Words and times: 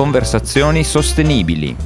conversazioni 0.00 0.82
sostenibili. 0.82 1.76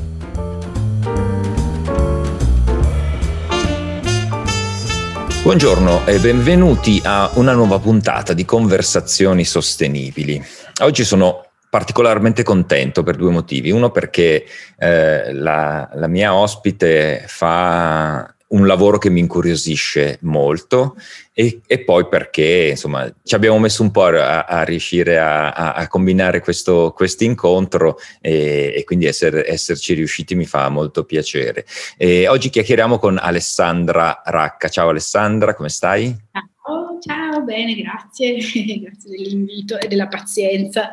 Buongiorno 5.42 6.06
e 6.06 6.20
benvenuti 6.20 7.02
a 7.02 7.28
una 7.34 7.54
nuova 7.54 7.80
puntata 7.80 8.32
di 8.32 8.44
Conversazioni 8.44 9.44
sostenibili. 9.44 10.40
Oggi 10.82 11.02
sono 11.02 11.44
particolarmente 11.68 12.44
contento 12.44 13.02
per 13.02 13.16
due 13.16 13.32
motivi. 13.32 13.72
Uno 13.72 13.90
perché 13.90 14.44
eh, 14.78 15.32
la, 15.32 15.90
la, 15.92 16.06
mia 16.06 16.34
ospite 16.34 17.24
fa 17.26 18.32
un 18.54 18.66
lavoro 18.66 18.98
che 18.98 19.10
mi 19.10 19.20
incuriosisce 19.20 20.18
molto 20.22 20.96
e, 21.32 21.60
e 21.66 21.82
poi 21.82 22.06
perché 22.08 22.68
insomma 22.70 23.12
ci 23.24 23.34
abbiamo 23.34 23.58
messo 23.58 23.82
un 23.82 23.90
po' 23.90 24.04
a, 24.04 24.44
a 24.44 24.62
riuscire 24.62 25.18
a, 25.18 25.50
a, 25.50 25.88
combinare 25.88 26.40
questo 26.40 26.94
incontro 27.18 27.98
e, 28.20 28.72
e, 28.76 28.84
quindi 28.84 29.06
essere, 29.06 29.50
esserci 29.50 29.94
riusciti 29.94 30.36
mi 30.36 30.46
fa 30.46 30.68
molto 30.68 31.04
piacere. 31.04 31.66
E 31.96 32.28
oggi 32.28 32.50
chiacchieriamo 32.50 32.98
con 32.98 33.18
Alessandra 33.20 34.22
Racca. 34.24 34.68
Ciao 34.68 34.88
Alessandra, 34.88 35.54
come 35.54 35.68
stai? 35.68 36.16
Ciao, 36.32 36.98
ciao, 37.00 37.42
bene, 37.42 37.74
grazie, 37.74 38.36
grazie 38.80 39.10
dell'invito 39.10 39.78
e 39.80 39.88
della 39.88 40.06
pazienza. 40.06 40.92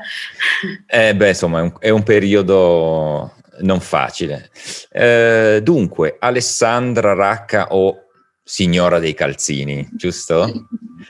Eh 0.87 1.15
beh, 1.15 1.29
insomma, 1.29 1.59
è 1.59 1.61
un, 1.61 1.73
è 1.77 1.89
un 1.89 2.03
periodo 2.03 3.33
non 3.61 3.79
facile. 3.79 4.49
Eh, 4.91 5.59
dunque, 5.63 6.17
Alessandra 6.19 7.13
Racca 7.13 7.67
o 7.71 8.05
signora 8.43 8.99
dei 8.99 9.13
calzini, 9.13 9.87
giusto? 9.93 10.67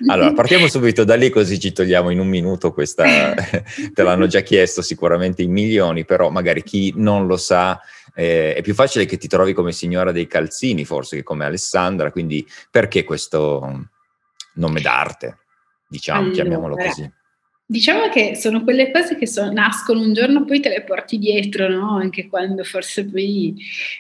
Allora, 0.07 0.33
partiamo 0.33 0.67
subito 0.67 1.03
da 1.03 1.15
lì 1.15 1.29
così 1.29 1.59
ci 1.59 1.71
togliamo 1.71 2.09
in 2.09 2.19
un 2.19 2.27
minuto 2.27 2.71
questa, 2.71 3.33
te 3.93 4.03
l'hanno 4.03 4.27
già 4.27 4.41
chiesto 4.41 4.81
sicuramente 4.81 5.41
in 5.41 5.51
milioni, 5.51 6.05
però 6.05 6.29
magari 6.29 6.63
chi 6.63 6.93
non 6.95 7.27
lo 7.27 7.37
sa 7.37 7.79
eh, 8.13 8.53
è 8.53 8.61
più 8.61 8.73
facile 8.73 9.05
che 9.05 9.17
ti 9.17 9.27
trovi 9.27 9.53
come 9.53 9.71
signora 9.71 10.11
dei 10.11 10.27
calzini 10.27 10.85
forse 10.85 11.17
che 11.17 11.23
come 11.23 11.45
Alessandra, 11.45 12.11
quindi 12.11 12.45
perché 12.69 13.03
questo 13.03 13.89
nome 14.55 14.81
d'arte? 14.81 15.37
Diciamo, 15.87 16.19
allora, 16.19 16.33
chiamiamolo 16.33 16.75
così. 16.75 17.11
Diciamo 17.71 18.09
che 18.09 18.35
sono 18.35 18.65
quelle 18.65 18.91
cose 18.91 19.15
che 19.15 19.25
so, 19.25 19.49
nascono 19.49 20.01
un 20.01 20.11
giorno, 20.11 20.43
poi 20.43 20.59
te 20.59 20.67
le 20.67 20.81
porti 20.81 21.17
dietro, 21.17 21.69
no? 21.69 21.95
Anche 21.95 22.27
quando 22.27 22.65
forse 22.65 23.05
poi, 23.05 23.55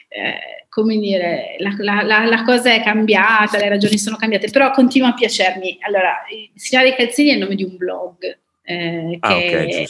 eh, 0.09 0.65
come 0.67 0.97
dire, 0.97 1.55
la, 1.59 2.01
la, 2.03 2.25
la, 2.25 2.43
cosa 2.43 2.73
è 2.73 2.83
cambiata, 2.83 3.57
le 3.57 3.69
ragioni 3.69 3.97
sono 3.97 4.17
cambiate, 4.17 4.49
però 4.49 4.71
continua 4.71 5.07
a 5.07 5.13
piacermi. 5.13 5.77
Allora, 5.87 6.17
Signora 6.53 6.89
dei 6.89 6.97
Calzini 6.97 7.29
è 7.29 7.33
il 7.35 7.39
nome 7.39 7.55
di 7.55 7.63
un 7.63 7.77
blog. 7.77 8.37
Eh, 8.61 9.17
ah, 9.21 9.37
okay, 9.37 9.69
è 9.69 9.87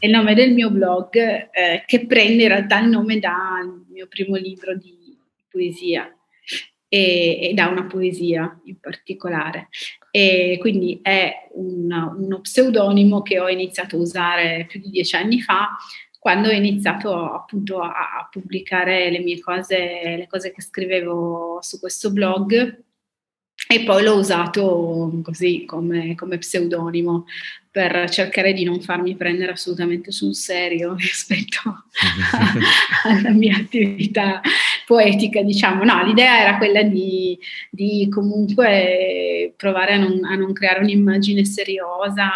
il 0.00 0.10
nome 0.10 0.34
del 0.34 0.52
mio 0.52 0.68
blog 0.68 1.16
eh, 1.16 1.84
che 1.86 2.04
prende 2.04 2.42
in 2.42 2.48
realtà 2.48 2.78
il 2.80 2.90
nome 2.90 3.18
dal 3.18 3.86
mio 3.90 4.06
primo 4.06 4.36
libro 4.36 4.76
di 4.76 5.16
poesia 5.50 6.14
e, 6.88 7.38
e 7.40 7.54
da 7.54 7.68
una 7.68 7.84
poesia 7.84 8.60
in 8.64 8.78
particolare. 8.78 9.68
E 10.10 10.56
quindi 10.60 11.00
è 11.02 11.48
un, 11.52 12.14
uno 12.16 12.40
pseudonimo 12.40 13.22
che 13.22 13.40
ho 13.40 13.48
iniziato 13.48 13.96
a 13.96 14.00
usare 14.00 14.66
più 14.68 14.80
di 14.80 14.90
dieci 14.90 15.16
anni 15.16 15.40
fa 15.40 15.76
quando 16.18 16.48
ho 16.48 16.52
iniziato 16.52 17.14
appunto 17.32 17.80
a, 17.80 17.90
a 17.90 18.28
pubblicare 18.30 19.10
le 19.10 19.20
mie 19.20 19.38
cose, 19.38 20.16
le 20.16 20.26
cose 20.28 20.50
che 20.52 20.62
scrivevo 20.62 21.58
su 21.60 21.78
questo 21.78 22.12
blog 22.12 22.86
e 23.70 23.84
poi 23.84 24.02
l'ho 24.02 24.14
usato 24.14 25.20
così 25.22 25.66
come, 25.66 26.14
come 26.14 26.38
pseudonimo 26.38 27.26
per 27.70 28.08
cercare 28.08 28.54
di 28.54 28.64
non 28.64 28.80
farmi 28.80 29.14
prendere 29.14 29.52
assolutamente 29.52 30.10
sul 30.10 30.34
serio 30.34 30.94
rispetto 30.98 31.84
alla 33.04 33.30
mia 33.30 33.56
attività 33.56 34.40
poetica, 34.86 35.42
diciamo. 35.42 35.84
No, 35.84 36.02
l'idea 36.02 36.40
era 36.40 36.56
quella 36.56 36.82
di, 36.82 37.38
di 37.68 38.08
comunque 38.10 39.52
provare 39.54 39.92
a 39.92 39.98
non, 39.98 40.24
a 40.24 40.34
non, 40.34 40.54
creare 40.54 40.80
un'immagine 40.80 41.44
seriosa 41.44 42.30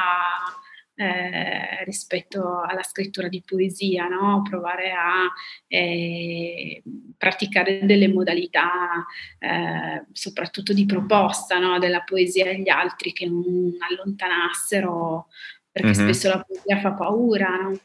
eh, 1.03 1.85
rispetto 1.85 2.61
alla 2.61 2.83
scrittura 2.83 3.29
di 3.29 3.43
poesia, 3.45 4.07
no? 4.07 4.43
provare 4.49 4.93
a 4.93 5.29
eh, 5.67 6.83
praticare 7.17 7.85
delle 7.85 8.09
modalità, 8.09 9.05
eh, 9.39 10.05
soprattutto 10.13 10.73
di 10.73 10.87
proposta 10.87 11.59
no? 11.59 11.79
della 11.79 12.03
poesia 12.03 12.51
agli 12.51 12.69
altri 12.69 13.13
che 13.13 13.27
non 13.27 13.73
allontanassero, 13.79 15.27
perché 15.71 15.89
mm-hmm. 15.89 16.09
spesso 16.09 16.29
la 16.29 16.45
poesia 16.47 16.79
fa 16.79 16.93
paura. 16.93 17.49
No? 17.49 17.79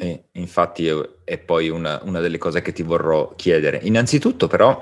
E 0.00 0.24
infatti 0.32 0.90
è, 1.24 1.38
poi 1.38 1.68
una, 1.68 2.00
una, 2.02 2.20
delle 2.20 2.38
cose 2.38 2.62
che 2.62 2.72
ti 2.72 2.82
vorrò 2.82 3.34
chiedere. 3.36 3.80
Innanzitutto 3.82 4.46
però, 4.46 4.80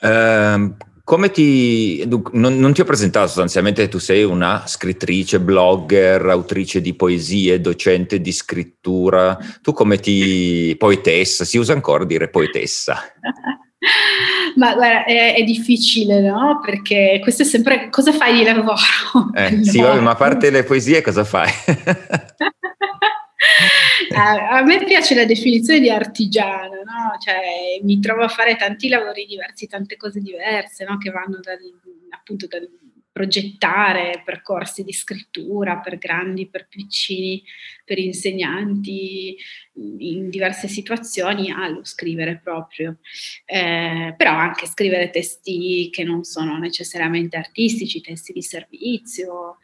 ehm, 0.00 0.76
come 1.06 1.30
ti... 1.30 2.04
Non, 2.32 2.58
non, 2.58 2.72
ti 2.72 2.80
ho 2.80 2.84
presentato 2.84 3.28
sostanzialmente, 3.28 3.86
tu 3.86 3.98
sei 3.98 4.24
una 4.24 4.64
scrittrice, 4.66 5.38
blogger, 5.38 6.26
autrice 6.26 6.80
di 6.80 6.94
poesie, 6.94 7.60
docente 7.60 8.20
di 8.20 8.32
scrittura. 8.32 9.38
Tu 9.62 9.72
come 9.72 10.00
ti... 10.00 10.74
poetessa, 10.76 11.44
si 11.44 11.58
usa 11.58 11.74
ancora 11.74 12.04
dire 12.04 12.28
poetessa? 12.28 12.98
Ma 14.56 14.74
guarda, 14.74 15.04
è, 15.04 15.36
è, 15.36 15.44
difficile, 15.44 16.20
no? 16.20 16.60
Perché 16.60 17.20
questo 17.22 17.42
è 17.42 17.46
sempre 17.46 17.88
cosa 17.88 18.10
fai 18.10 18.34
di 18.34 18.42
lavoro? 18.42 18.74
Eh, 19.32 19.50
no. 19.50 19.62
Sì, 19.70 19.80
vabbè, 19.80 20.00
ma 20.00 20.10
a 20.10 20.16
parte 20.16 20.50
le 20.50 20.64
poesie, 20.64 21.02
cosa 21.02 21.22
fai? 21.22 21.52
a, 24.14 24.58
a, 24.58 24.62
me 24.62 24.84
piace 24.84 25.14
la 25.14 25.24
definizione 25.24 25.80
di 25.80 25.90
artigiana, 25.90 26.82
no? 26.82 27.16
Cioè, 27.18 27.80
mi 27.82 28.00
trovo 28.00 28.22
a 28.22 28.28
fare 28.28 28.56
tanti 28.56 28.88
lavori 28.88 29.26
diversi, 29.26 29.66
tante 29.66 29.96
cose 29.96 30.20
diverse, 30.20 30.84
no? 30.84 30.98
Che 30.98 31.10
vanno 31.10 31.40
dal, 31.40 31.58
appunto 32.10 32.46
dal 32.46 32.68
progettare 33.16 34.20
percorsi 34.22 34.84
di 34.84 34.92
scrittura 34.92 35.78
per 35.78 35.96
grandi, 35.96 36.48
per 36.48 36.66
piccini, 36.68 37.42
per 37.82 37.98
insegnanti 37.98 39.34
in 39.72 40.28
diverse 40.28 40.68
situazioni 40.68 41.50
allo 41.50 41.82
scrivere 41.82 42.38
proprio, 42.44 42.98
eh, 43.46 44.12
però 44.14 44.32
anche 44.32 44.66
scrivere 44.66 45.08
testi 45.08 45.88
che 45.90 46.04
non 46.04 46.24
sono 46.24 46.58
necessariamente 46.58 47.38
artistici, 47.38 48.02
testi 48.02 48.34
di 48.34 48.42
servizio 48.42 49.60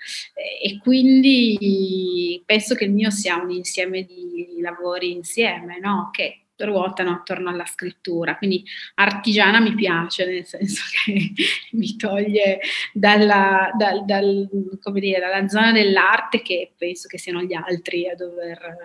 e 0.62 0.78
quindi 0.78 2.42
penso 2.46 2.74
che 2.74 2.84
il 2.84 2.92
mio 2.92 3.10
sia 3.10 3.36
un 3.36 3.50
insieme 3.50 4.04
di 4.04 4.60
lavori 4.62 5.10
insieme, 5.10 5.78
no? 5.78 6.08
che 6.10 6.41
ruotano 6.64 7.12
attorno 7.12 7.50
alla 7.50 7.66
scrittura. 7.66 8.36
Quindi 8.36 8.64
artigiana 8.94 9.60
mi 9.60 9.74
piace, 9.74 10.26
nel 10.26 10.46
senso 10.46 10.82
che 11.04 11.32
mi 11.72 11.96
toglie 11.96 12.60
dalla, 12.92 13.70
dal, 13.76 14.04
dal, 14.04 14.48
dire, 14.92 15.20
dalla 15.20 15.48
zona 15.48 15.72
dell'arte 15.72 16.42
che 16.42 16.72
penso 16.76 17.08
che 17.08 17.18
siano 17.18 17.42
gli 17.42 17.54
altri 17.54 18.08
a 18.08 18.14
dover... 18.14 18.76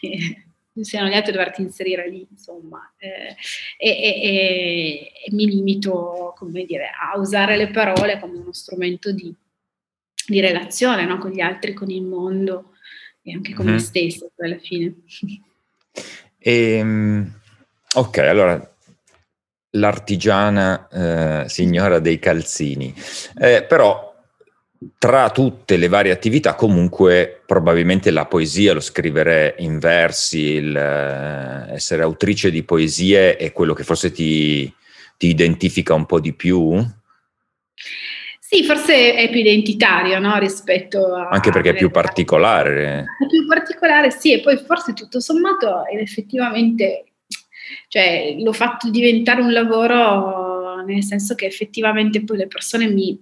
siano 0.82 1.06
gli 1.08 1.14
altri 1.14 1.30
a 1.30 1.34
doverti 1.34 1.62
inserire 1.62 2.08
lì, 2.08 2.26
insomma, 2.28 2.92
eh, 2.98 3.36
e, 3.78 3.88
e, 3.88 5.12
e, 5.24 5.32
mi 5.32 5.46
limito, 5.46 6.34
come 6.36 6.64
dire, 6.64 6.90
a 6.90 7.16
usare 7.16 7.56
le 7.56 7.70
parole 7.70 8.18
come 8.18 8.38
uno 8.38 8.52
strumento 8.52 9.12
di, 9.12 9.32
di 10.26 10.40
relazione 10.40 11.04
no? 11.04 11.18
con 11.18 11.30
gli 11.30 11.40
altri, 11.40 11.74
con 11.74 11.90
il 11.90 12.02
mondo 12.02 12.72
e 13.22 13.32
anche 13.32 13.54
con 13.54 13.64
mm-hmm. 13.66 13.74
me 13.74 13.80
stesso, 13.80 14.30
alla 14.36 14.58
fine. 14.58 14.94
E, 16.46 16.76
ehm, 16.76 17.32
ok, 17.94 18.18
allora 18.18 18.74
l'artigiana 19.70 20.88
eh, 20.88 21.48
signora 21.48 22.00
dei 22.00 22.18
calzini, 22.18 22.94
eh, 23.38 23.64
però 23.66 24.12
tra 24.98 25.30
tutte 25.30 25.78
le 25.78 25.88
varie 25.88 26.12
attività 26.12 26.54
comunque 26.54 27.42
probabilmente 27.46 28.10
la 28.10 28.26
poesia, 28.26 28.74
lo 28.74 28.80
scrivere 28.80 29.54
in 29.60 29.78
versi, 29.78 30.58
eh, 30.58 31.72
essere 31.72 32.02
autrice 32.02 32.50
di 32.50 32.62
poesie 32.62 33.36
è 33.36 33.50
quello 33.52 33.72
che 33.72 33.82
forse 33.82 34.12
ti, 34.12 34.70
ti 35.16 35.28
identifica 35.28 35.94
un 35.94 36.04
po' 36.04 36.20
di 36.20 36.34
più? 36.34 36.86
Sì, 38.54 38.62
forse 38.62 39.16
è 39.16 39.28
più 39.30 39.40
identitario 39.40 40.16
no? 40.20 40.38
rispetto 40.38 41.12
a... 41.12 41.26
Anche 41.28 41.50
perché 41.50 41.70
è 41.70 41.74
più 41.74 41.90
particolare. 41.90 43.04
È 43.18 43.26
più 43.26 43.48
particolare, 43.48 44.12
sì, 44.12 44.32
e 44.32 44.40
poi 44.40 44.56
forse 44.58 44.92
tutto 44.92 45.18
sommato 45.18 45.84
effettivamente, 45.86 47.14
cioè 47.88 48.36
l'ho 48.38 48.52
fatto 48.52 48.90
diventare 48.90 49.42
un 49.42 49.52
lavoro 49.52 50.84
nel 50.84 51.02
senso 51.02 51.34
che 51.34 51.46
effettivamente 51.46 52.22
poi 52.22 52.36
le 52.36 52.46
persone 52.46 52.86
mi 52.86 53.20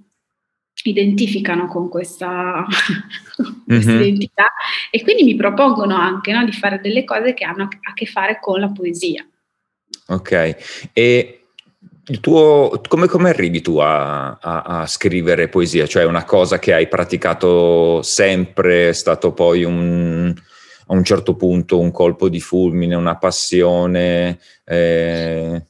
identificano 0.82 1.66
con 1.66 1.88
questa, 1.88 2.66
questa 3.64 3.90
mm-hmm. 3.90 4.00
identità 4.02 4.52
e 4.90 5.02
quindi 5.02 5.22
mi 5.22 5.36
propongono 5.36 5.96
anche 5.96 6.30
no, 6.32 6.44
di 6.44 6.52
fare 6.52 6.78
delle 6.78 7.04
cose 7.04 7.32
che 7.32 7.44
hanno 7.44 7.62
a 7.62 7.94
che 7.94 8.04
fare 8.04 8.38
con 8.38 8.60
la 8.60 8.68
poesia. 8.68 9.26
Ok, 10.08 10.90
e 10.92 11.41
tuo, 12.20 12.80
come, 12.88 13.06
come 13.06 13.28
arrivi 13.28 13.60
tu 13.60 13.78
a, 13.78 14.38
a, 14.38 14.62
a, 14.62 14.86
scrivere 14.86 15.48
poesia? 15.48 15.86
Cioè 15.86 16.04
una 16.04 16.24
cosa 16.24 16.58
che 16.58 16.72
hai 16.72 16.88
praticato 16.88 18.02
sempre, 18.02 18.88
è 18.88 18.92
stato 18.92 19.32
poi 19.32 19.62
un, 19.62 20.34
a 20.86 20.92
un 20.92 21.04
certo 21.04 21.36
punto 21.36 21.78
un 21.78 21.92
colpo 21.92 22.28
di 22.28 22.40
fulmine, 22.40 22.94
una 22.94 23.16
passione? 23.16 24.40
Eh... 24.64 25.62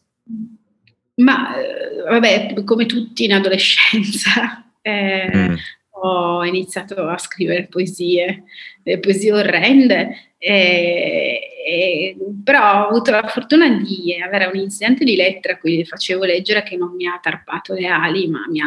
Ma 1.16 1.56
eh, 1.56 2.02
vabbè, 2.08 2.64
come 2.64 2.86
tutti 2.86 3.24
in 3.24 3.34
adolescenza, 3.34 4.64
eh, 4.80 5.30
mm. 5.34 5.54
ho 5.90 6.44
iniziato 6.44 7.06
a 7.06 7.18
scrivere 7.18 7.66
poesie, 7.66 8.44
le 8.82 8.98
poesie 8.98 9.32
orrende, 9.32 10.32
eh, 10.38 11.51
eh, 11.64 12.16
però 12.42 12.84
ho 12.84 12.88
avuto 12.88 13.10
la 13.10 13.26
fortuna 13.28 13.68
di 13.68 14.14
avere 14.20 14.46
un 14.46 14.58
insegnante 14.58 15.04
di 15.04 15.14
lettere 15.14 15.54
a 15.54 15.58
cui 15.58 15.84
facevo 15.84 16.24
leggere 16.24 16.62
che 16.62 16.76
non 16.76 16.94
mi 16.94 17.06
ha 17.06 17.18
tarpato 17.22 17.74
le 17.74 17.86
ali, 17.86 18.28
ma 18.28 18.44
mi 18.48 18.60
ha 18.60 18.66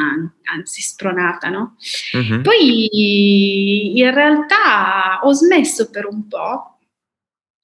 anzi 0.54 0.82
spronata, 0.82 1.50
no? 1.50 1.76
Uh-huh. 2.14 2.42
Poi 2.42 3.98
in 3.98 4.14
realtà 4.14 5.20
ho 5.24 5.34
smesso 5.34 5.90
per 5.90 6.06
un 6.06 6.28
po' 6.28 6.78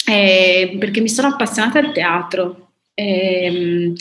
eh, 0.06 0.75
perché 0.80 1.00
mi 1.01 1.10
sono 1.10 1.30
appassionata 1.30 1.80
al 1.80 1.94
teatro. 1.94 2.74
Ehm, 2.94 3.94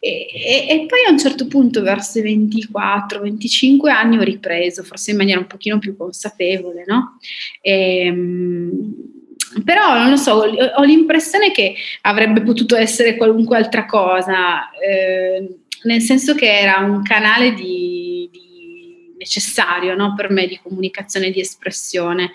e, 0.00 0.28
e, 0.32 0.66
e, 0.68 0.86
poi 0.86 1.00
a 1.08 1.10
un 1.10 1.18
certo 1.18 1.48
punto, 1.48 1.82
verso 1.82 2.20
i 2.20 2.22
24-25 2.22 3.88
anni, 3.88 4.16
ho 4.16 4.22
ripreso, 4.22 4.84
forse 4.84 5.10
in 5.10 5.16
maniera 5.16 5.40
un 5.40 5.48
pochino 5.48 5.78
più 5.78 5.96
consapevole, 5.96 6.84
no? 6.86 7.18
E, 7.60 8.06
ehm, 8.06 9.16
però 9.64 9.98
non 9.98 10.10
lo 10.10 10.16
so, 10.16 10.32
ho 10.34 10.82
l'impressione 10.82 11.50
che 11.50 11.74
avrebbe 12.02 12.42
potuto 12.42 12.76
essere 12.76 13.16
qualunque 13.16 13.56
altra 13.56 13.86
cosa, 13.86 14.70
eh, 14.70 15.60
nel 15.84 16.00
senso 16.00 16.34
che 16.34 16.58
era 16.58 16.78
un 16.78 17.02
canale 17.02 17.54
di, 17.54 18.28
di 18.30 19.14
necessario 19.16 19.94
no? 19.94 20.14
per 20.14 20.30
me 20.30 20.46
di 20.46 20.58
comunicazione, 20.62 21.30
di 21.30 21.40
espressione. 21.40 22.32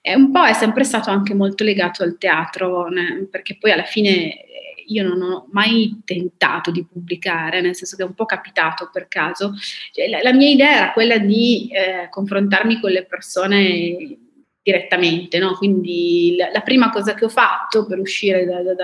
E 0.00 0.14
un 0.14 0.30
po' 0.32 0.44
è 0.44 0.52
sempre 0.54 0.84
stato 0.84 1.10
anche 1.10 1.34
molto 1.34 1.62
legato 1.62 2.02
al 2.02 2.18
teatro, 2.18 2.88
né? 2.88 3.26
perché 3.30 3.56
poi 3.58 3.72
alla 3.72 3.84
fine 3.84 4.40
io 4.88 5.06
non 5.06 5.20
ho 5.22 5.48
mai 5.50 6.00
tentato 6.04 6.70
di 6.70 6.84
pubblicare, 6.84 7.60
nel 7.60 7.74
senso 7.74 7.96
che 7.96 8.02
è 8.02 8.06
un 8.06 8.14
po' 8.14 8.24
capitato 8.24 8.88
per 8.92 9.08
caso. 9.08 9.52
Cioè, 9.92 10.08
la, 10.08 10.20
la, 10.22 10.32
mia 10.32 10.48
idea 10.48 10.76
era 10.76 10.92
quella 10.92 11.18
di 11.18 11.68
eh, 11.72 12.08
confrontarmi 12.08 12.80
con 12.80 12.90
le 12.90 13.04
persone 13.04 14.18
direttamente, 14.66 15.38
no? 15.38 15.54
quindi 15.54 16.34
la, 16.36 16.50
la, 16.50 16.60
prima 16.60 16.90
cosa 16.90 17.14
che 17.14 17.24
ho 17.24 17.28
fatto 17.28 17.86
per 17.86 18.00
uscire 18.00 18.44
da, 18.44 18.62
da, 18.62 18.74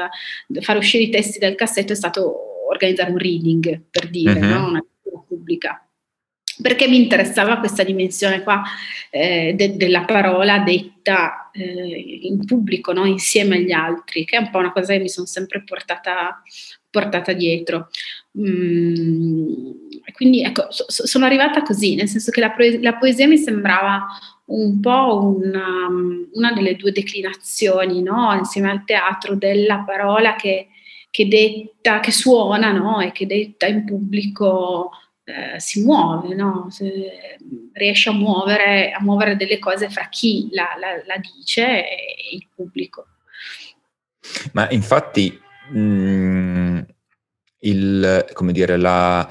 da, 0.46 0.60
fare 0.60 0.78
uscire 0.78 1.02
i 1.02 1.10
testi 1.10 1.40
dal 1.40 1.56
cassetto 1.56 1.92
è 1.92 1.96
stato 1.96 2.68
organizzare 2.68 3.10
un 3.10 3.18
reading, 3.18 3.82
per 3.90 4.08
dire, 4.08 4.38
uh-huh. 4.38 4.46
no? 4.46 4.68
una 4.68 4.80
lettura 4.80 5.24
pubblica 5.26 5.84
perché 6.60 6.86
mi 6.86 6.96
interessava 6.96 7.58
questa 7.58 7.82
dimensione 7.82 8.42
qua 8.42 8.62
eh, 9.10 9.54
de- 9.56 9.76
della 9.76 10.04
parola 10.04 10.58
detta 10.58 11.50
eh, 11.52 12.20
in 12.22 12.44
pubblico, 12.44 12.92
no? 12.92 13.04
insieme 13.04 13.56
agli 13.56 13.72
altri, 13.72 14.24
che 14.24 14.36
è 14.36 14.40
un 14.40 14.50
po' 14.50 14.58
una 14.58 14.72
cosa 14.72 14.92
che 14.92 15.00
mi 15.00 15.08
sono 15.08 15.26
sempre 15.26 15.64
portata, 15.64 16.42
portata 16.90 17.32
dietro. 17.32 17.88
Mm, 18.38 19.70
quindi 20.12 20.42
ecco, 20.42 20.66
so- 20.70 20.86
sono 20.88 21.24
arrivata 21.24 21.62
così, 21.62 21.96
nel 21.96 22.08
senso 22.08 22.30
che 22.30 22.40
la, 22.40 22.50
pro- 22.50 22.78
la 22.80 22.94
poesia 22.94 23.26
mi 23.26 23.38
sembrava 23.38 24.06
un 24.52 24.80
po' 24.80 25.36
una, 25.36 25.88
una 26.32 26.52
delle 26.52 26.76
due 26.76 26.92
declinazioni, 26.92 28.02
no? 28.02 28.32
insieme 28.34 28.70
al 28.70 28.84
teatro, 28.84 29.34
della 29.34 29.82
parola 29.86 30.36
che, 30.36 30.68
che 31.10 31.26
detta, 31.26 32.00
che 32.00 32.12
suona 32.12 32.72
no? 32.72 33.00
e 33.00 33.12
che 33.12 33.26
detta 33.26 33.66
in 33.66 33.84
pubblico 33.84 34.90
eh, 35.24 35.58
si 35.58 35.82
muove, 35.82 36.34
no? 36.34 36.68
riesce 37.72 38.10
a 38.10 38.12
muovere, 38.12 38.92
a 38.92 39.00
muovere, 39.00 39.36
delle 39.36 39.58
cose 39.58 39.88
fra 39.88 40.08
chi 40.08 40.48
la, 40.52 40.76
la, 40.78 41.02
la 41.06 41.16
dice 41.16 41.88
e 41.88 41.96
il 42.32 42.46
pubblico. 42.54 43.06
Ma 44.52 44.68
infatti 44.70 45.40
mh, 45.70 45.78
mm, 45.78 46.78
il, 47.60 48.26
come 48.34 48.52
dire, 48.52 48.76
la, 48.76 49.26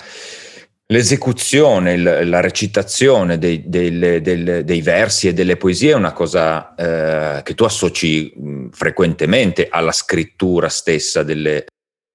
l'esecuzione, 0.92 1.94
il, 1.94 2.30
la 2.30 2.40
recitazione 2.42 3.38
dei, 3.38 3.64
dei, 3.66 4.22
dei, 4.22 4.64
dei, 4.64 4.82
versi 4.82 5.28
e 5.28 5.34
delle 5.34 5.58
poesie 5.58 5.92
è 5.92 5.96
una 5.96 6.12
cosa 6.12 6.76
eh, 6.76 7.44
che 7.44 7.56
tu 7.56 7.64
associ 7.64 8.34
frequentemente 8.72 9.68
alla 9.70 9.94
scrittura 9.94 10.68
stessa 10.68 11.24
delle, 11.24 11.66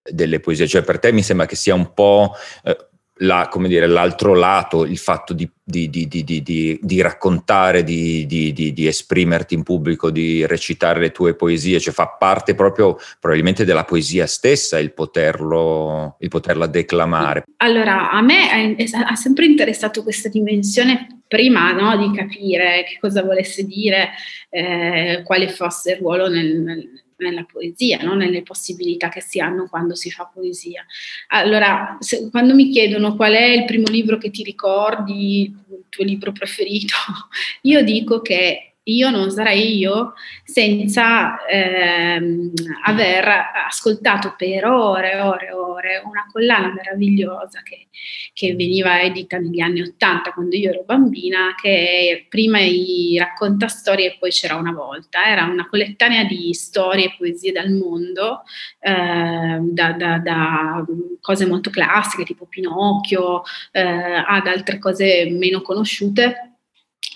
delle, 0.02 0.40
poesie, 0.40 0.68
cioè 0.68 0.82
per 0.82 0.98
te 0.98 1.10
mi 1.10 1.22
sembra 1.22 1.46
che 1.46 1.56
sia 1.56 1.74
un 1.74 1.92
po' 1.94 2.34
eh, 2.64 2.76
la, 3.18 3.48
dire, 3.66 3.86
l'altro 3.86 4.34
lato, 4.34 4.84
il 4.84 4.98
fatto 4.98 5.32
di, 5.32 5.48
di, 5.62 5.88
di, 5.88 6.78
di 6.80 7.00
raccontare, 7.00 7.82
di, 7.82 8.74
esprimerti 8.86 9.54
in 9.54 9.62
pubblico, 9.62 10.10
di 10.10 10.44
recitare 10.46 11.00
le 11.00 11.12
tue 11.12 11.34
poesie, 11.34 11.80
cioè 11.80 11.94
fa 11.94 12.08
parte 12.08 12.54
proprio 12.54 12.98
probabilmente 13.18 13.64
della 13.64 13.84
poesia 13.84 14.26
stessa 14.26 14.78
il, 14.78 14.92
poterlo, 14.92 16.16
il 16.20 16.28
poterla 16.28 16.66
declamare. 16.66 17.44
Allora, 17.58 18.10
a 18.10 18.20
me 18.20 18.76
ha 19.06 19.16
sempre 19.16 19.46
interessato 19.46 20.02
questa 20.02 20.28
dimensione 20.28 21.22
prima 21.26 21.72
no, 21.72 21.96
di 21.96 22.14
capire 22.14 22.84
che 22.86 22.98
cosa 23.00 23.22
volesse 23.22 23.64
dire, 23.64 24.10
eh, 24.50 25.22
quale 25.24 25.48
fosse 25.48 25.92
il 25.92 25.98
ruolo 25.98 26.28
nel 26.28 27.04
nella 27.18 27.44
poesia, 27.44 28.02
no? 28.02 28.14
nelle 28.14 28.42
possibilità 28.42 29.08
che 29.08 29.20
si 29.20 29.40
hanno 29.40 29.68
quando 29.68 29.94
si 29.94 30.10
fa 30.10 30.30
poesia. 30.32 30.84
Allora, 31.28 31.96
se, 32.00 32.28
quando 32.30 32.54
mi 32.54 32.70
chiedono 32.70 33.16
qual 33.16 33.32
è 33.32 33.44
il 33.44 33.64
primo 33.64 33.88
libro 33.88 34.18
che 34.18 34.30
ti 34.30 34.42
ricordi, 34.42 35.42
il 35.42 35.84
tuo 35.88 36.04
libro 36.04 36.32
preferito, 36.32 36.94
io 37.62 37.82
dico 37.82 38.20
che 38.20 38.75
io 38.88 39.10
non 39.10 39.30
sarei 39.30 39.76
io 39.78 40.14
senza 40.44 41.44
ehm, 41.46 42.52
aver 42.84 43.28
ascoltato 43.66 44.34
per 44.36 44.64
ore 44.64 45.12
e 45.12 45.20
ore 45.20 45.46
e 45.48 45.52
ore 45.52 46.02
una 46.04 46.26
collana 46.30 46.72
meravigliosa 46.72 47.62
che, 47.62 47.88
che, 48.32 48.54
veniva 48.54 49.00
edita 49.02 49.38
negli 49.38 49.60
anni 49.60 49.80
Ottanta 49.80 50.30
quando 50.32 50.54
io 50.54 50.70
ero 50.70 50.84
bambina, 50.84 51.54
che 51.60 52.26
prima 52.28 52.60
i 52.60 53.16
racconta 53.18 53.66
storie 53.66 54.12
e 54.12 54.16
poi 54.20 54.30
c'era 54.30 54.54
una 54.54 54.72
volta, 54.72 55.26
era 55.26 55.44
una 55.44 55.66
collettanea 55.66 56.22
di 56.24 56.54
storie 56.54 57.06
e 57.06 57.14
poesie 57.18 57.50
dal 57.50 57.72
mondo, 57.72 58.42
eh, 58.78 59.58
da, 59.62 59.92
da, 59.92 60.18
da, 60.18 60.84
cose 61.20 61.46
molto 61.46 61.70
classiche 61.70 62.22
tipo 62.22 62.46
Pinocchio 62.46 63.42
eh, 63.72 63.82
ad 63.82 64.46
altre 64.46 64.78
cose 64.78 65.28
meno 65.30 65.60
conosciute 65.60 66.45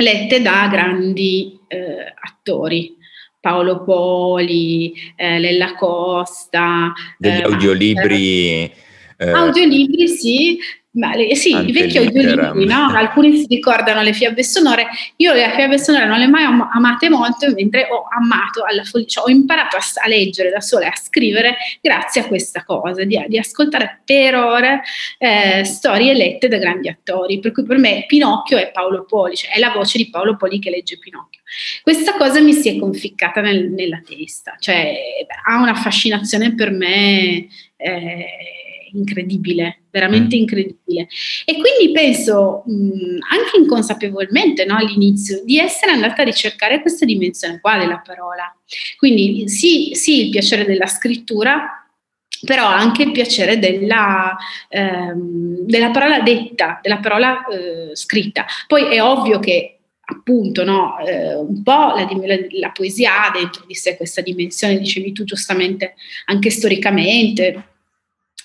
lette 0.00 0.42
da 0.42 0.68
grandi 0.70 1.58
eh, 1.68 2.12
attori. 2.20 2.96
Paolo 3.40 3.84
Poli, 3.84 4.92
eh, 5.16 5.38
Lella 5.38 5.74
Costa. 5.74 6.92
Degli 7.16 7.40
eh, 7.40 7.42
audiolibri. 7.42 8.72
Eh, 9.16 9.30
audiolibri, 9.30 10.08
sì, 10.08 10.58
ma 10.92 11.14
le, 11.14 11.36
sì, 11.36 11.54
i 11.54 11.70
vecchi 11.70 11.98
audiolibri, 11.98 12.64
no? 12.66 12.88
alcuni 12.96 13.36
si 13.36 13.46
ricordano 13.48 14.02
le 14.02 14.12
fiabe 14.12 14.42
sonore, 14.42 14.88
io 15.16 15.32
le 15.32 15.52
fiabe 15.54 15.78
sonore 15.78 16.06
non 16.06 16.18
le 16.18 16.24
ho 16.24 16.28
mai 16.28 16.42
am- 16.42 16.68
amate 16.72 17.08
molto, 17.08 17.48
mentre 17.54 17.86
ho 17.88 18.06
amato 18.10 18.64
alla 18.64 18.82
follia, 18.82 19.06
cioè 19.06 19.24
ho 19.24 19.30
imparato 19.30 19.76
a, 19.76 19.80
a, 20.02 20.08
leggere 20.08 20.50
da 20.50 20.60
sola 20.60 20.86
e 20.86 20.88
a 20.88 20.96
scrivere 20.96 21.56
grazie 21.80 22.22
a 22.22 22.26
questa 22.26 22.64
cosa, 22.64 23.04
di, 23.04 23.22
di 23.28 23.38
ascoltare 23.38 24.00
per 24.04 24.34
ore 24.34 24.82
eh, 25.18 25.64
storie 25.64 26.12
lette 26.12 26.48
da 26.48 26.58
grandi 26.58 26.88
attori, 26.88 27.38
per 27.38 27.52
cui 27.52 27.64
per 27.64 27.78
me 27.78 28.04
Pinocchio 28.08 28.58
è 28.58 28.72
Paolo 28.72 29.04
Poli, 29.04 29.36
cioè 29.36 29.52
è 29.52 29.60
la 29.60 29.70
voce 29.70 29.96
di 29.96 30.10
Paolo 30.10 30.36
Poli 30.36 30.58
che 30.58 30.70
legge 30.70 30.98
Pinocchio. 30.98 31.40
Questa 31.82 32.16
cosa 32.16 32.40
mi 32.40 32.52
si 32.52 32.68
è 32.68 32.78
conficcata 32.78 33.40
nel, 33.40 33.70
nella 33.70 34.02
testa, 34.04 34.56
cioè 34.58 34.92
ha 35.46 35.60
una 35.60 35.74
fascinazione 35.74 36.54
per 36.54 36.72
me. 36.72 37.46
Eh, 37.76 38.24
incredibile, 38.92 39.82
veramente 39.90 40.36
mm. 40.36 40.40
incredibile. 40.40 41.08
E 41.44 41.52
quindi 41.54 41.92
penso, 41.92 42.62
mh, 42.66 43.18
anche 43.30 43.56
inconsapevolmente 43.58 44.64
no, 44.64 44.76
all'inizio, 44.76 45.42
di 45.44 45.58
essere 45.58 45.92
andata 45.92 46.22
a 46.22 46.24
ricercare 46.24 46.80
questa 46.80 47.04
dimensione 47.04 47.60
qua 47.60 47.78
della 47.78 48.02
parola. 48.04 48.54
Quindi 48.96 49.48
sì, 49.48 49.90
sì 49.94 50.24
il 50.24 50.30
piacere 50.30 50.64
della 50.64 50.86
scrittura, 50.86 51.80
però 52.44 52.66
anche 52.66 53.02
il 53.02 53.12
piacere 53.12 53.58
della, 53.58 54.36
ehm, 54.68 55.60
della 55.60 55.90
parola 55.90 56.20
detta, 56.20 56.78
della 56.82 56.98
parola 56.98 57.44
eh, 57.46 57.94
scritta. 57.94 58.46
Poi 58.66 58.94
è 58.94 59.02
ovvio 59.02 59.38
che 59.38 59.80
appunto 60.10 60.64
no, 60.64 60.98
eh, 60.98 61.36
un 61.36 61.62
po' 61.62 61.92
la, 61.94 62.08
la, 62.24 62.36
la, 62.50 62.70
poesia 62.70 63.26
ha 63.26 63.30
dentro 63.30 63.64
di 63.66 63.74
sé 63.74 63.96
questa 63.96 64.20
dimensione, 64.20 64.78
dicevi 64.78 65.12
tu 65.12 65.24
giustamente, 65.24 65.94
anche 66.26 66.50
storicamente, 66.50 67.69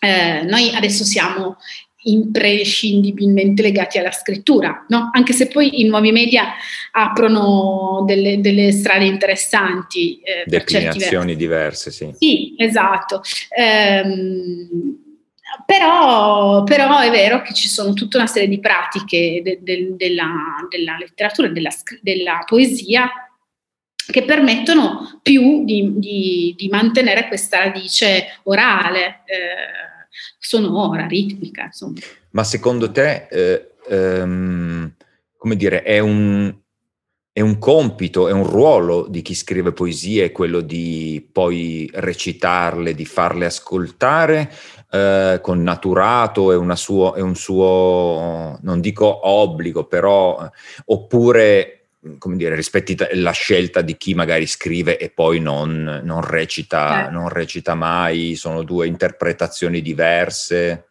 eh, 0.05 0.43
noi 0.43 0.73
adesso 0.73 1.03
siamo 1.03 1.57
imprescindibilmente 2.05 3.61
legati 3.61 3.97
alla 3.97 4.11
scrittura, 4.11 4.85
no? 4.89 5.09
anche 5.11 5.33
se 5.33 5.47
poi 5.47 5.81
i 5.81 5.85
nuovi 5.85 6.11
media 6.11 6.53
aprono 6.91 8.03
delle, 8.05 8.39
delle 8.41 8.71
strade 8.71 9.05
interessanti. 9.05 10.19
Eh, 10.21 10.43
Declinazioni 10.45 11.35
diverse, 11.35 11.91
sì. 11.91 12.13
Sì, 12.17 12.55
esatto. 12.57 13.21
Ehm, 13.57 15.03
però, 15.65 16.63
però, 16.63 16.99
è 16.99 17.09
vero 17.09 17.41
che 17.41 17.53
ci 17.53 17.67
sono 17.67 17.93
tutta 17.93 18.17
una 18.17 18.27
serie 18.27 18.49
di 18.49 18.59
pratiche 18.59 19.41
de, 19.43 19.59
de, 19.61 19.95
della, 19.95 20.27
della, 20.69 20.97
letteratura, 20.97 21.47
della, 21.47 21.71
della 22.01 22.43
poesia 22.45 23.09
che 24.11 24.23
permettono 24.23 25.19
più 25.23 25.63
di, 25.65 25.93
di, 25.95 26.53
di, 26.55 26.67
mantenere 26.67 27.27
questa 27.27 27.57
radice 27.57 28.39
orale, 28.43 29.23
eh, 29.25 29.84
sonora, 30.37 31.07
ritmica. 31.07 31.65
Insomma. 31.65 31.99
Ma 32.31 32.43
secondo 32.43 32.91
te, 32.91 33.27
eh, 33.29 33.75
ehm, 33.89 34.93
come 35.37 35.55
dire, 35.55 35.83
è 35.83 35.99
un, 35.99 36.53
è 37.31 37.41
un 37.41 37.57
compito, 37.59 38.27
è 38.27 38.31
un 38.31 38.45
ruolo 38.45 39.07
di 39.09 39.21
chi 39.21 39.35
scrive 39.35 39.73
poesie, 39.73 40.31
quello 40.31 40.61
di 40.61 41.27
poi 41.31 41.89
recitarle, 41.93 42.93
di 42.93 43.05
farle 43.05 43.45
ascoltare 43.45 44.51
eh, 44.89 45.39
con 45.41 45.61
naturato, 45.61 46.51
è, 46.53 46.75
suo, 46.75 47.13
è, 47.13 47.19
un 47.19 47.35
suo, 47.35 48.57
non 48.61 48.79
dico 48.79 49.27
obbligo, 49.27 49.85
però, 49.85 50.49
oppure 50.85 51.74
come 52.17 52.37
dire, 52.37 52.55
rispetti 52.55 52.95
la 53.13 53.31
scelta 53.31 53.81
di 53.81 53.97
chi 53.97 54.13
magari 54.13 54.45
scrive 54.45 54.97
e 54.97 55.09
poi 55.09 55.39
non, 55.39 56.01
non, 56.03 56.21
recita, 56.21 57.07
eh. 57.07 57.11
non 57.11 57.29
recita 57.29 57.75
mai, 57.75 58.35
sono 58.35 58.63
due 58.63 58.87
interpretazioni 58.87 59.81
diverse. 59.81 60.89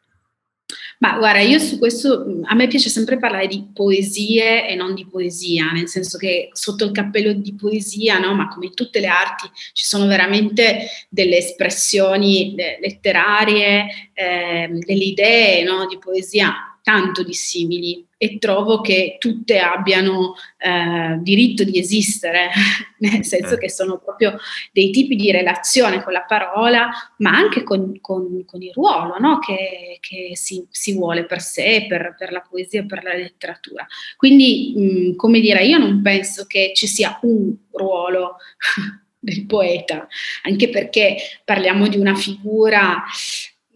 Ma 0.98 1.18
guarda, 1.18 1.40
io 1.40 1.58
su 1.58 1.78
questo 1.78 2.24
a 2.44 2.54
me 2.54 2.66
piace 2.66 2.88
sempre 2.88 3.18
parlare 3.18 3.46
di 3.46 3.68
poesie 3.74 4.66
e 4.66 4.74
non 4.74 4.94
di 4.94 5.06
poesia, 5.06 5.70
nel 5.72 5.88
senso 5.88 6.16
che 6.16 6.48
sotto 6.52 6.84
il 6.84 6.92
cappello 6.92 7.32
di 7.32 7.54
poesia, 7.54 8.18
no, 8.18 8.34
ma 8.34 8.48
come 8.48 8.66
in 8.66 8.74
tutte 8.74 9.00
le 9.00 9.08
arti, 9.08 9.48
ci 9.72 9.84
sono 9.84 10.06
veramente 10.06 10.86
delle 11.10 11.36
espressioni 11.36 12.54
letterarie, 12.54 13.86
eh, 14.14 14.68
delle 14.70 15.04
idee 15.04 15.62
no, 15.64 15.86
di 15.86 15.98
poesia 15.98 16.73
tanto 16.84 17.22
dissimili 17.22 18.06
e 18.18 18.36
trovo 18.38 18.82
che 18.82 19.16
tutte 19.18 19.58
abbiano 19.58 20.34
eh, 20.58 21.18
diritto 21.22 21.64
di 21.64 21.78
esistere, 21.78 22.50
nel 23.00 23.24
senso 23.24 23.54
eh. 23.54 23.58
che 23.58 23.70
sono 23.70 23.98
proprio 23.98 24.38
dei 24.70 24.90
tipi 24.90 25.16
di 25.16 25.32
relazione 25.32 26.02
con 26.02 26.12
la 26.12 26.24
parola, 26.24 26.90
ma 27.18 27.30
anche 27.30 27.62
con, 27.62 27.98
con, 28.02 28.44
con 28.44 28.60
il 28.60 28.72
ruolo 28.74 29.18
no? 29.18 29.38
che, 29.38 29.96
che 30.00 30.36
si, 30.36 30.66
si, 30.68 30.92
vuole 30.92 31.24
per 31.24 31.40
sé, 31.40 31.86
per, 31.88 32.14
per, 32.18 32.32
la 32.32 32.44
poesia, 32.46 32.84
per 32.84 33.02
la 33.02 33.14
letteratura. 33.14 33.86
Quindi, 34.18 34.74
mh, 34.76 35.16
come 35.16 35.40
dire, 35.40 35.64
io 35.64 35.78
non 35.78 36.02
penso 36.02 36.44
che 36.46 36.72
ci 36.74 36.86
sia 36.86 37.18
un 37.22 37.50
ruolo 37.72 38.36
del 39.18 39.46
poeta, 39.46 40.06
anche 40.42 40.68
perché 40.68 41.16
parliamo 41.46 41.88
di 41.88 41.96
una 41.96 42.14
figura 42.14 43.02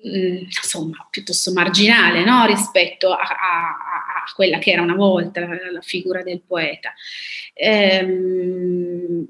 Mm, 0.07 0.45
insomma, 0.45 1.09
piuttosto 1.11 1.53
marginale 1.53 2.25
no? 2.25 2.47
rispetto 2.47 3.11
a, 3.11 3.17
a, 3.17 3.67
a, 4.23 4.33
quella 4.33 4.59
che 4.59 4.71
era 4.71 4.83
una 4.83 4.95
volta 4.95 5.41
la, 5.41 5.57
la 5.73 5.81
figura 5.81 6.23
del 6.23 6.41
poeta. 6.47 6.93
Ehm, 7.53 9.27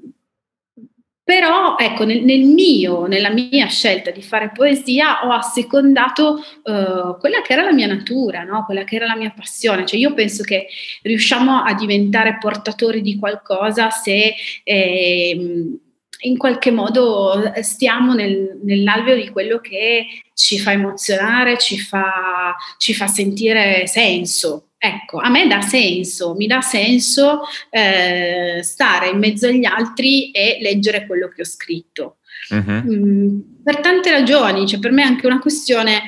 però 1.23 1.75
ecco, 1.77 2.05
nel, 2.05 2.23
nel, 2.23 2.41
mio, 2.41 3.07
nella 3.07 3.31
mia 3.31 3.67
scelta 3.67 4.11
di 4.11 4.21
fare 4.21 4.51
poesia 4.51 5.25
ho 5.25 5.31
assecondato 5.31 6.43
uh, 6.63 7.17
quella 7.19 7.41
che 7.41 7.53
era 7.53 7.63
la 7.63 7.73
mia 7.73 7.87
natura, 7.87 8.43
no? 8.43 8.63
quella 8.65 8.83
che 8.83 8.95
era 8.95 9.05
la 9.05 9.15
mia 9.15 9.31
passione. 9.35 9.85
Cioè 9.85 9.99
io 9.99 10.13
penso 10.13 10.43
che 10.43 10.67
riusciamo 11.01 11.63
a 11.63 11.73
diventare 11.73 12.37
portatori 12.39 13.01
di 13.01 13.17
qualcosa 13.17 13.89
se... 13.89 14.35
Eh, 14.63 15.79
in 16.21 16.37
qualche 16.37 16.71
modo 16.71 17.53
eh, 17.53 17.63
stiamo 17.63 18.13
nel, 18.13 18.59
nell'alveo 18.63 19.15
di 19.15 19.29
quello 19.29 19.59
che 19.59 20.05
ci 20.33 20.59
fa 20.59 20.71
emozionare, 20.71 21.57
ci 21.57 21.79
fa, 21.79 22.55
ci 22.77 22.93
fa 22.93 23.07
sentire 23.07 23.87
senso. 23.87 24.71
Ecco, 24.77 25.17
a 25.17 25.29
me 25.29 25.45
dà 25.47 25.61
senso, 25.61 26.35
mi 26.35 26.47
dà 26.47 26.61
senso 26.61 27.41
eh, 27.69 28.61
stare 28.63 29.09
in 29.09 29.17
mezzo 29.17 29.47
agli 29.47 29.65
altri 29.65 30.31
e 30.31 30.57
leggere 30.61 31.05
quello 31.05 31.27
che 31.27 31.41
ho 31.41 31.45
scritto. 31.45 32.17
Uh-huh. 32.49 32.83
Mm, 32.89 33.39
per 33.63 33.81
tante 33.81 34.09
ragioni, 34.09 34.65
cioè 34.65 34.79
per 34.79 34.91
me 34.91 35.03
è 35.03 35.05
anche 35.05 35.25
una 35.25 35.39
questione 35.39 36.01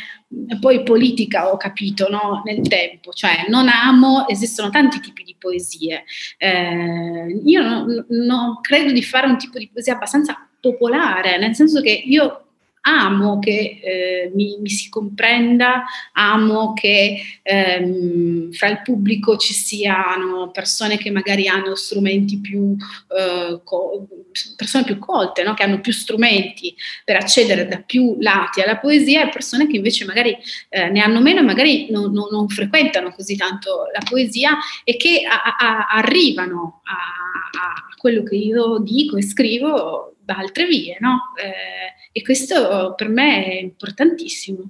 poi 0.60 0.84
politica 0.84 1.52
ho 1.52 1.58
capito 1.58 2.08
no? 2.10 2.42
nel 2.46 2.62
tempo, 2.68 3.12
cioè 3.12 3.46
non 3.50 3.68
amo, 3.68 4.28
esistono 4.28 4.70
tanti 4.70 5.00
tipi 5.00 5.24
di 5.24 5.36
poesie. 5.38 6.04
Eh, 6.38 7.42
io 7.44 7.62
non, 7.62 8.06
non 8.10 8.60
credo 8.62 8.92
di 8.92 9.04
fare 9.04 9.28
un 9.28 9.38
tipo 9.38 9.58
di 9.58 9.70
poesia 9.72 9.94
abbastanza 9.94 10.48
popolare, 10.60 11.38
nel 11.38 11.56
senso 11.56 11.82
che 11.82 11.92
io 11.92 12.51
amo 12.82 13.40
che 13.40 13.80
eh, 13.84 14.32
mi, 14.34 14.58
mi, 14.60 14.70
si 14.70 14.90
comprenda, 14.90 15.84
amo 16.14 16.74
che 16.74 17.22
ehm, 17.44 18.52
fra 18.52 18.68
il 18.70 18.82
pubblico 18.82 19.38
ci 19.38 19.54
siano 19.54 20.50
persone 20.52 20.98
che 20.98 21.12
magari 21.12 21.48
hanno 21.48 21.76
strumenti 21.76 22.40
più, 22.40 22.76
eh, 23.16 23.62
co- 23.64 24.08
persone 24.56 24.84
più 24.84 24.98
colte, 24.98 25.44
no? 25.44 25.54
che 25.54 25.64
hanno 25.64 25.80
più 25.80 25.92
strumenti 25.92 26.76
per 27.04 27.18
accedere 27.18 27.68
da 27.68 27.78
più 27.78 28.18
lati 28.20 28.62
alla 28.62 28.78
poesia 28.78 29.24
e 29.24 29.30
persone 29.30 29.68
che 29.68 29.76
invece 29.76 30.06
magari 30.06 30.36
eh, 30.70 30.90
ne 30.90 31.02
hanno 31.02 31.22
meno 31.22 31.40
e 31.40 31.44
magari 31.44 31.88
non, 31.92 32.12
non, 32.12 32.28
non, 32.32 32.48
frequentano 32.48 33.12
così 33.12 33.36
tanto 33.36 33.86
la 33.94 34.04
poesia 34.08 34.58
e 34.84 34.98
che 34.98 35.22
a, 35.28 35.56
a, 35.58 35.88
arrivano 35.98 36.82
a, 36.84 37.60
a, 37.60 37.96
quello 37.98 38.24
che 38.24 38.36
io 38.36 38.80
dico 38.80 39.18
e 39.18 39.22
scrivo 39.22 40.16
da 40.24 40.36
altre 40.36 40.66
vie, 40.66 40.98
no? 41.00 41.34
Eh, 41.36 42.01
e 42.12 42.22
questo 42.22 42.94
per 42.96 43.10
me 43.10 43.46
è 43.46 43.62
importantissimo. 43.62 44.66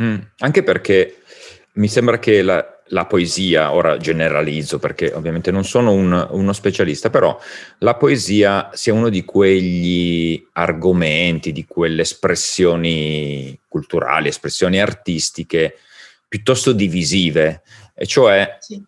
Mm, 0.00 0.16
anche 0.38 0.62
perché 0.62 1.22
mi 1.74 1.88
sembra 1.88 2.18
che 2.18 2.42
la, 2.42 2.80
la, 2.88 3.06
poesia, 3.06 3.72
ora 3.72 3.96
generalizzo 3.96 4.78
perché 4.78 5.12
ovviamente 5.12 5.50
non 5.50 5.64
sono 5.64 5.92
un, 5.92 6.28
uno 6.30 6.52
specialista, 6.52 7.10
però 7.10 7.38
la 7.78 7.96
poesia 7.96 8.70
sia 8.72 8.94
uno 8.94 9.08
di 9.08 9.24
quegli 9.24 10.42
argomenti, 10.52 11.52
di 11.52 11.66
quelle 11.66 12.02
espressioni 12.02 13.58
culturali, 13.68 14.28
espressioni 14.28 14.80
artistiche 14.80 15.76
piuttosto 16.28 16.72
divisive, 16.72 17.62
e 17.94 18.06
cioè 18.06 18.56
sì. 18.60 18.82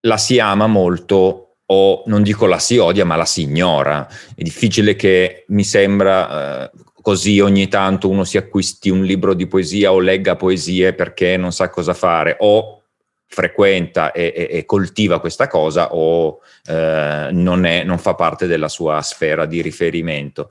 la 0.00 0.18
si 0.18 0.38
ama 0.38 0.66
molto 0.66 1.56
o 1.70 2.02
non 2.06 2.22
dico 2.22 2.46
la 2.46 2.58
si 2.58 2.78
odia, 2.78 3.04
ma 3.04 3.16
la 3.16 3.26
si 3.26 3.42
ignora. 3.42 4.08
È 4.34 4.42
difficile 4.42 4.96
che 4.96 5.44
mi 5.48 5.64
sembra 5.64 6.64
eh, 6.64 6.70
così 7.08 7.40
ogni 7.40 7.68
tanto 7.68 8.10
uno 8.10 8.22
si 8.22 8.36
acquisti 8.36 8.90
un 8.90 9.02
libro 9.02 9.32
di 9.32 9.46
poesia 9.46 9.94
o 9.94 9.98
legga 9.98 10.36
poesie 10.36 10.92
perché 10.92 11.38
non 11.38 11.52
sa 11.52 11.70
cosa 11.70 11.94
fare 11.94 12.36
o 12.40 12.82
frequenta 13.24 14.12
e, 14.12 14.30
e, 14.36 14.48
e 14.58 14.64
coltiva 14.66 15.18
questa 15.18 15.46
cosa 15.46 15.94
o 15.94 16.40
eh, 16.66 17.28
non, 17.32 17.64
è, 17.64 17.82
non, 17.82 17.96
fa 17.96 18.12
parte 18.12 18.46
della 18.46 18.68
sua 18.68 19.00
sfera 19.00 19.46
di 19.46 19.62
riferimento. 19.62 20.50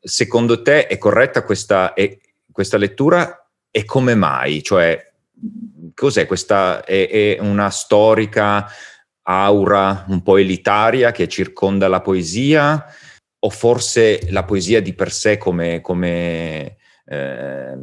Secondo 0.00 0.62
te 0.62 0.86
è 0.86 0.96
corretta 0.96 1.42
questa, 1.42 1.92
è, 1.92 2.16
questa 2.50 2.78
lettura 2.78 3.46
e 3.70 3.84
come 3.84 4.14
mai? 4.14 4.62
Cioè, 4.62 5.12
cos'è 5.94 6.24
questa? 6.24 6.84
È, 6.84 7.36
è 7.36 7.36
una 7.38 7.68
storica 7.68 8.66
aura 9.24 10.06
un 10.08 10.22
po' 10.22 10.38
elitaria 10.38 11.12
che 11.12 11.28
circonda 11.28 11.86
la 11.86 12.00
poesia? 12.00 12.82
O 13.40 13.50
forse 13.50 14.30
la 14.30 14.44
poesia 14.44 14.80
di 14.80 14.94
per 14.94 15.12
sé 15.12 15.38
come, 15.38 15.80
come, 15.80 16.76
eh, 17.04 17.76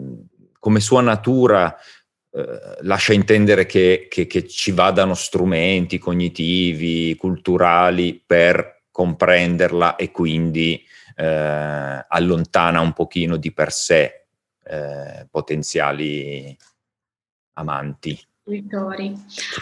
come 0.60 0.80
sua 0.80 1.02
natura 1.02 1.76
eh, 2.32 2.78
lascia 2.82 3.14
intendere 3.14 3.66
che, 3.66 4.08
che, 4.10 4.28
che, 4.28 4.48
ci 4.48 4.72
vadano 4.72 5.14
strumenti 5.14 5.98
cognitivi, 5.98 7.16
culturali 7.16 8.22
per 8.26 8.84
comprenderla 8.92 9.96
e 9.96 10.12
quindi 10.12 10.84
eh, 11.16 12.06
allontana 12.08 12.82
un 12.82 12.94
pochino 12.94 13.38
di 13.38 13.54
per 13.54 13.72
sé 13.72 14.28
eh, 14.64 15.28
potenziali 15.30 16.58
amanti. 17.54 18.20
Fruitori. 18.46 19.12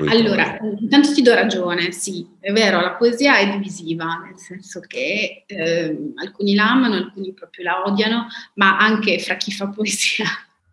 Allora, 0.09 0.57
intanto 0.77 1.13
ti 1.13 1.21
do 1.21 1.33
ragione, 1.33 1.93
sì, 1.93 2.27
è 2.41 2.51
vero, 2.51 2.81
la 2.81 2.95
poesia 2.95 3.37
è 3.37 3.49
divisiva, 3.49 4.21
nel 4.25 4.37
senso 4.37 4.81
che 4.81 5.45
eh, 5.45 6.11
alcuni 6.15 6.53
la 6.53 6.71
amano, 6.71 6.95
alcuni 6.95 7.31
proprio 7.31 7.63
la 7.63 7.81
odiano, 7.85 8.27
ma 8.55 8.77
anche 8.77 9.19
fra 9.19 9.35
chi 9.37 9.53
fa 9.53 9.69
poesia 9.69 10.25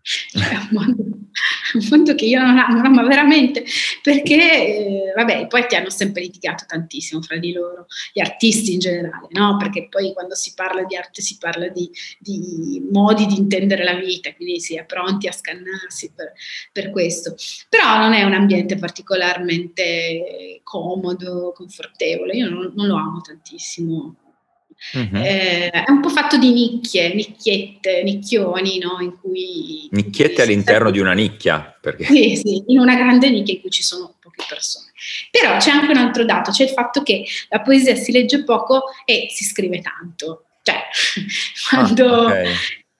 cioè, 0.02 0.54
un, 0.54 0.68
mondo, 0.70 1.02
un 1.02 1.88
mondo 1.90 2.14
che 2.14 2.24
io 2.24 2.40
non 2.40 2.58
amo, 2.58 2.88
ma 2.88 3.06
veramente, 3.06 3.64
perché, 4.02 4.34
eh, 4.36 5.12
vabbè, 5.14 5.42
i 5.42 5.46
poeti 5.46 5.74
hanno 5.74 5.90
sempre 5.90 6.22
litigato 6.22 6.64
tantissimo 6.66 7.20
fra 7.22 7.36
di 7.36 7.52
loro, 7.52 7.86
gli 8.12 8.20
artisti 8.20 8.74
in 8.74 8.78
generale, 8.78 9.28
no? 9.30 9.56
Perché 9.56 9.88
poi 9.88 10.12
quando 10.12 10.34
si 10.34 10.52
parla 10.54 10.84
di 10.84 10.96
arte 10.96 11.22
si 11.22 11.36
parla 11.38 11.68
di, 11.68 11.90
di 12.18 12.86
modi 12.90 13.26
di 13.26 13.36
intendere 13.36 13.84
la 13.84 13.94
vita, 13.94 14.32
quindi 14.34 14.60
si 14.60 14.76
è 14.76 14.84
pronti 14.84 15.28
a 15.28 15.32
scannarsi 15.32 16.12
per, 16.14 16.32
per 16.72 16.90
questo. 16.90 17.34
Però 17.68 17.98
non 17.98 18.12
è 18.12 18.22
un 18.24 18.32
ambiente 18.32 18.76
particolarmente 18.76 20.60
comodo, 20.62 21.52
confortevole, 21.54 22.34
io 22.34 22.48
non, 22.48 22.72
non 22.74 22.86
lo 22.86 22.96
amo 22.96 23.20
tantissimo 23.20 24.16
Mm-hmm. 24.96 25.14
Eh, 25.14 25.70
è 25.70 25.90
un 25.90 26.00
po' 26.00 26.08
fatto 26.08 26.38
di 26.38 26.52
nicchie, 26.52 27.14
nicchiette, 27.14 28.02
nicchioni, 28.02 28.78
no? 28.78 28.98
In 29.00 29.18
cui... 29.20 29.88
Nicchiette 29.90 30.42
all'interno 30.42 30.90
di 30.90 30.98
una 30.98 31.12
nicchia. 31.12 31.76
Perché... 31.80 32.04
Sì, 32.04 32.36
sì, 32.36 32.64
in 32.68 32.78
una 32.78 32.96
grande 32.96 33.30
nicchia 33.30 33.54
in 33.54 33.60
cui 33.60 33.70
ci 33.70 33.82
sono 33.82 34.14
poche 34.20 34.44
persone. 34.48 34.86
Però 35.30 35.56
c'è 35.58 35.70
anche 35.70 35.90
un 35.90 35.98
altro 35.98 36.24
dato, 36.24 36.50
c'è 36.50 36.64
il 36.64 36.70
fatto 36.70 37.02
che 37.02 37.24
la 37.48 37.60
poesia 37.60 37.94
si 37.94 38.10
legge 38.10 38.42
poco 38.42 38.84
e 39.04 39.28
si 39.30 39.44
scrive 39.44 39.80
tanto. 39.80 40.46
Cioè, 40.62 40.82
quando... 41.68 42.26
Ah, 42.26 42.26
okay. 42.26 42.54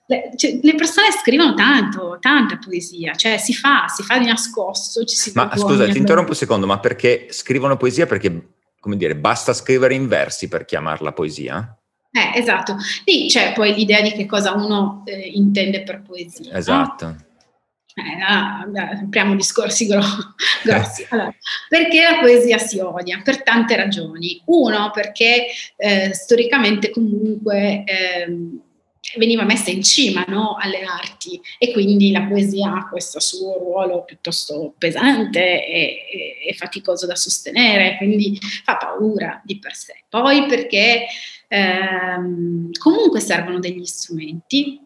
le, 0.05 0.31
cioè, 0.35 0.59
le, 0.61 0.75
persone 0.75 1.07
scrivono 1.11 1.55
tanto, 1.55 2.17
tanta 2.21 2.57
poesia, 2.57 3.15
cioè 3.15 3.37
si 3.37 3.53
fa, 3.53 3.87
si 3.87 4.03
fa 4.03 4.19
di 4.19 4.25
nascosto, 4.25 5.03
ci 5.03 5.15
si 5.15 5.31
Ma 5.33 5.51
scusa, 5.57 5.87
ti 5.89 5.97
interrompo 5.97 6.31
un 6.31 6.37
secondo, 6.37 6.67
ma 6.67 6.79
perché 6.79 7.27
scrivono 7.31 7.75
poesia? 7.75 8.05
Perché 8.05 8.59
come 8.81 8.97
dire, 8.97 9.15
basta 9.15 9.53
scrivere 9.53 9.93
in 9.93 10.07
versi 10.07 10.47
per 10.49 10.65
chiamarla 10.65 11.13
poesia? 11.13 11.77
Eh, 12.11 12.37
esatto. 12.37 12.75
Lì 13.05 13.27
c'è 13.29 13.53
poi 13.53 13.73
l'idea 13.73 14.01
di 14.01 14.11
che 14.11 14.25
cosa 14.25 14.53
uno 14.53 15.03
eh, 15.05 15.29
intende 15.33 15.83
per 15.83 16.01
poesia. 16.01 16.53
Esatto. 16.53 17.05
No? 17.05 17.15
Eh, 17.93 18.21
ah, 18.21 18.65
apriamo 19.03 19.35
discorsi 19.35 19.85
grossi. 20.63 21.05
Allora, 21.09 21.33
perché 21.69 22.01
la 22.01 22.19
poesia 22.19 22.57
si 22.57 22.79
odia? 22.79 23.21
Per 23.23 23.43
tante 23.43 23.75
ragioni. 23.75 24.41
Uno, 24.45 24.91
perché 24.91 25.47
eh, 25.77 26.13
storicamente 26.13 26.89
comunque... 26.89 27.83
Eh, 27.85 28.37
veniva 29.17 29.43
messa 29.43 29.71
in 29.71 29.83
cima 29.83 30.23
no, 30.27 30.55
alle 30.59 30.83
arti 30.83 31.41
e 31.57 31.71
quindi 31.71 32.11
la 32.11 32.23
poesia 32.23 32.73
ha 32.73 32.87
questo 32.87 33.19
suo 33.19 33.57
ruolo 33.57 34.03
piuttosto 34.03 34.73
pesante 34.77 35.65
e, 35.65 36.07
e, 36.11 36.49
e, 36.49 36.53
faticoso 36.53 37.05
da 37.05 37.15
sostenere, 37.15 37.97
quindi 37.97 38.39
fa 38.63 38.77
paura 38.77 39.41
di 39.43 39.59
per 39.59 39.75
sé. 39.75 40.03
Poi 40.07 40.45
perché 40.45 41.05
ehm, 41.47 42.71
comunque 42.79 43.19
servono 43.19 43.59
degli 43.59 43.85
strumenti, 43.85 44.79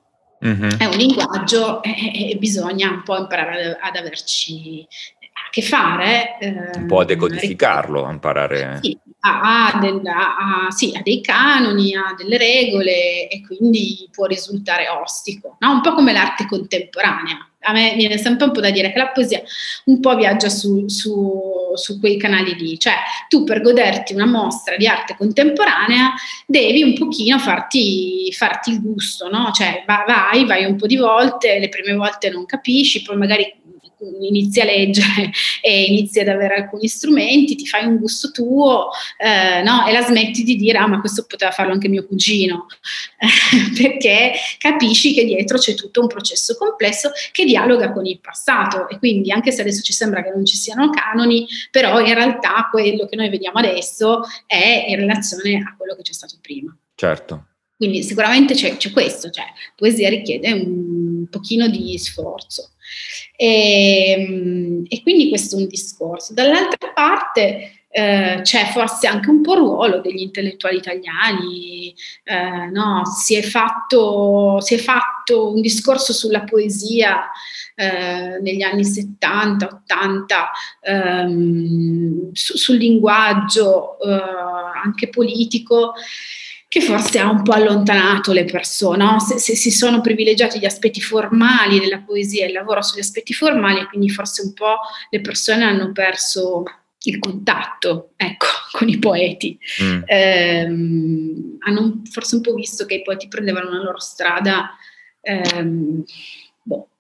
mm-hmm. 0.45 0.69
è 0.77 0.86
un 0.86 0.98
linguaggio 0.98 1.84
e, 1.84 2.31
e, 2.31 2.38
bisogna 2.38 2.89
un 2.89 3.03
po' 3.03 3.17
imparare 3.17 3.77
ad, 3.79 3.95
averci 3.95 4.88
a 5.34 5.50
che 5.51 5.62
fare. 5.62 6.38
Eh, 6.39 6.77
un 6.77 6.88
po' 6.88 7.01
a 7.01 7.05
decodificarlo, 7.05 8.05
a 8.05 8.12
imparare. 8.12 8.79
Sì, 8.81 8.98
ha, 9.25 9.79
del, 9.79 10.01
ha, 10.05 10.70
sì, 10.70 10.94
ha, 10.96 11.01
dei 11.01 11.22
canoni, 11.22 11.96
ha 11.96 12.13
delle 12.15 12.38
regole 12.38 13.27
e 13.27 13.41
quindi 13.46 14.08
può 14.12 14.25
risultare 14.25 14.88
ostico, 14.88 15.58
no? 15.60 15.72
un 15.72 15.82
po' 15.82 15.94
come 15.94 16.13
l'arte 16.13 16.46
contemporanea. 16.46 17.50
A 17.67 17.72
me 17.72 17.96
viene 17.96 18.20
sempre 18.20 18.46
un 18.46 18.51
po' 18.51 18.60
da 18.60 18.70
dire 18.70 18.91
che 18.91 19.00
la 19.00 19.08
poesia 19.08 19.41
un 19.86 20.00
po' 20.00 20.15
viaggia 20.15 20.50
su, 20.50 20.88
su, 20.88 21.72
su 21.74 22.00
quei 22.00 22.15
canali 22.15 22.53
lì, 22.53 22.77
cioè 22.77 22.94
tu 23.27 23.44
per 23.44 23.62
goderti 23.62 24.13
una 24.13 24.27
mostra 24.27 24.77
di 24.77 24.86
arte 24.86 25.15
contemporanea 25.17 26.13
devi 26.46 26.84
un 26.84 26.94
pochino 26.94 27.39
farti, 27.39 28.32
farti 28.32 28.70
il 28.70 28.82
gusto, 28.82 29.29
no? 29.29 29.50
cioè 29.51 29.84
vai, 29.88 30.46
vai 30.46 30.65
un 30.65 30.75
po' 30.75 30.86
di 30.86 30.98
volte, 30.98 31.58
le 31.58 31.70
prime 31.70 31.96
volte 31.96 32.29
non 32.29 32.46
capisci, 32.46 33.01
poi 33.01 33.17
magari 33.17 33.51
inizi 34.21 34.62
a 34.62 34.65
leggere 34.65 35.31
e 35.62 35.83
inizi 35.85 36.19
ad 36.19 36.27
avere 36.27 36.55
alcuni 36.55 36.88
strumenti, 36.88 37.55
ti 37.55 37.67
fai 37.67 37.85
un 37.85 37.97
gusto 37.97 38.31
tuo 38.31 38.89
eh, 39.17 39.62
no? 39.63 39.85
e 39.88 39.91
la 39.91 40.01
smetti 40.01 40.43
di 40.43 40.55
dire 40.55 40.77
ah 40.77 40.88
ma 40.88 41.00
questo 41.00 41.25
poteva 41.27 41.51
farlo 41.51 41.74
anche 41.74 41.88
mio 41.88 42.05
cugino, 42.05 42.67
perché 43.77 44.33
capisci 44.57 45.13
che 45.13 45.25
dietro 45.25 45.57
c'è 45.57 45.74
tutto 45.74 46.01
un 46.01 46.07
processo 46.07 46.55
complesso 46.55 47.12
che 47.31 47.45
dialoga 47.45 47.91
con 47.91 48.05
il 48.05 48.19
passato 48.19 48.89
e 48.89 48.97
quindi 48.97 49.31
anche 49.31 49.51
se 49.51 49.62
adesso 49.62 49.81
ci 49.81 49.93
sembra 49.93 50.24
che 50.24 50.31
non 50.31 50.45
ci 50.45 50.57
siano 50.57 50.89
canoni, 50.89 51.47
però 51.71 52.00
in 52.00 52.13
realtà 52.13 52.67
quello 52.71 53.05
che 53.07 53.15
noi 53.15 53.29
vediamo 53.29 53.59
adesso 53.59 54.21
è 54.45 54.85
in 54.88 54.95
relazione 54.95 55.57
a 55.57 55.75
quello 55.75 55.95
che 55.95 56.01
c'è 56.01 56.13
stato 56.13 56.35
prima. 56.41 56.75
Certo. 56.95 57.47
Quindi 57.77 58.03
sicuramente 58.03 58.53
c'è, 58.53 58.77
c'è 58.77 58.91
questo, 58.91 59.29
cioè 59.29 59.45
poesia 59.75 60.09
richiede 60.09 60.51
un 60.53 61.27
pochino 61.29 61.67
di 61.67 61.97
sforzo. 61.97 62.71
E, 63.36 64.12
ehm, 64.12 64.84
e 64.88 65.01
quindi 65.01 65.30
questo 65.30 65.58
è 65.58 65.62
un 65.62 65.68
discorso. 65.68 66.34
Dall'altra 66.34 66.92
parte 66.94 67.86
eh, 67.98 68.39
c'è 68.42 68.65
forse 68.65 69.08
anche 69.08 69.30
un 69.30 69.42
po' 69.42 69.54
il 69.54 69.60
ruolo 69.60 70.02
degli 70.02 70.19
intellettuali 70.19 70.76
italiani, 70.76 71.95
eh, 72.26 72.69
no? 72.69 73.04
si, 73.06 73.36
è 73.36 73.41
fatto, 73.41 74.60
si, 74.60 74.74
è 74.74 74.78
fatto, 74.78 75.54
un 75.54 75.62
discorso 75.62 76.12
sulla 76.12 76.43
poesia 76.43 77.32
eh, 77.74 78.38
negli 78.41 78.63
anni 78.63 78.84
70, 78.84 79.65
80, 79.65 80.52
ehm, 80.82 82.32
su, 82.34 82.58
sul 82.58 82.76
linguaggio 82.76 83.98
eh, 84.02 84.21
anche 84.84 85.08
politico 85.08 85.93
che 86.75 86.81
forse 86.81 87.19
ha 87.19 87.29
un 87.29 87.41
po' 87.41 87.53
allontanato 87.53 88.33
le 88.33 88.43
persone, 88.43 89.01
no? 89.01 89.17
se, 89.21 89.39
se, 89.39 89.55
si 89.55 89.71
sono 89.71 90.01
privilegiati 90.01 90.59
gli 90.59 90.65
aspetti 90.65 90.99
formali 90.99 91.79
della 91.79 91.99
poesia 92.01 92.43
e 92.43 92.47
il 92.47 92.53
lavoro 92.53 92.81
sugli 92.81 92.99
aspetti 92.99 93.33
formali, 93.33 93.85
quindi 93.85 94.09
forse 94.09 94.41
un 94.41 94.51
po' 94.51 94.79
le 95.09 95.21
persone 95.21 95.63
hanno 95.63 95.93
perso 95.93 96.63
il 97.03 97.17
contatto 97.19 98.09
ecco, 98.17 98.47
con 98.77 98.89
i 98.89 98.99
poeti. 98.99 99.57
Mm. 99.81 100.01
Eh, 100.05 100.63
hanno 101.59 102.01
forse 102.11 102.35
un 102.35 102.41
po' 102.41 102.53
visto 102.53 102.85
che 102.85 102.95
i 102.95 103.03
poeti 103.03 103.29
prendevano 103.29 103.69
la 103.69 103.81
loro 103.81 104.01
strada 104.01 104.71
ehm, 105.21 106.03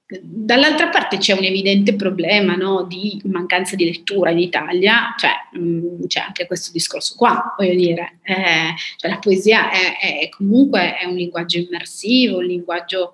Dall'altra 0.07 0.89
parte 0.89 1.17
c'è 1.17 1.33
un 1.33 1.43
evidente 1.43 1.95
problema 1.95 2.55
no, 2.55 2.83
di 2.83 3.19
mancanza 3.25 3.75
di 3.75 3.85
lettura 3.85 4.29
in 4.29 4.37
Italia, 4.37 5.15
cioè 5.17 5.31
mh, 5.53 5.59
mm, 5.59 6.05
c'è 6.05 6.19
anche 6.19 6.45
questo 6.45 6.71
discorso 6.71 7.15
qua, 7.17 7.55
voglio 7.57 7.73
dire, 7.73 8.19
eh, 8.21 8.75
cioè 8.97 9.09
la 9.09 9.17
poesia 9.17 9.71
è, 9.71 9.97
è, 9.97 10.29
comunque 10.29 10.95
è 10.95 11.05
un 11.05 11.15
linguaggio 11.15 11.57
immersivo, 11.57 12.37
un 12.37 12.45
linguaggio 12.45 13.13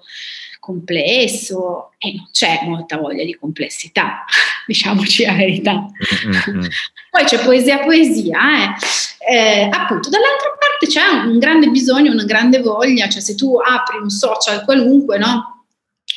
complesso 0.59 1.93
e 1.97 2.13
non 2.13 2.27
c'è 2.31 2.59
molta 2.65 2.97
voglia 2.97 3.23
di 3.23 3.35
complessità, 3.35 4.25
diciamoci 4.67 5.23
la 5.23 5.33
verità. 5.33 5.85
Mm-hmm. 6.27 6.65
Poi 7.09 7.23
c'è 7.23 7.39
poesia, 7.43 7.79
poesia, 7.79 8.39
eh. 8.63 9.33
Eh, 9.33 9.69
appunto, 9.71 10.09
dall'altra 10.09 10.49
parte 10.59 10.87
c'è 10.87 11.07
un 11.25 11.39
grande 11.39 11.67
bisogno, 11.67 12.11
una 12.11 12.25
grande 12.25 12.59
voglia, 12.59 13.07
cioè 13.07 13.21
se 13.21 13.35
tu 13.35 13.55
apri 13.57 13.97
un 13.97 14.09
social 14.09 14.65
qualunque, 14.65 15.17
no? 15.17 15.50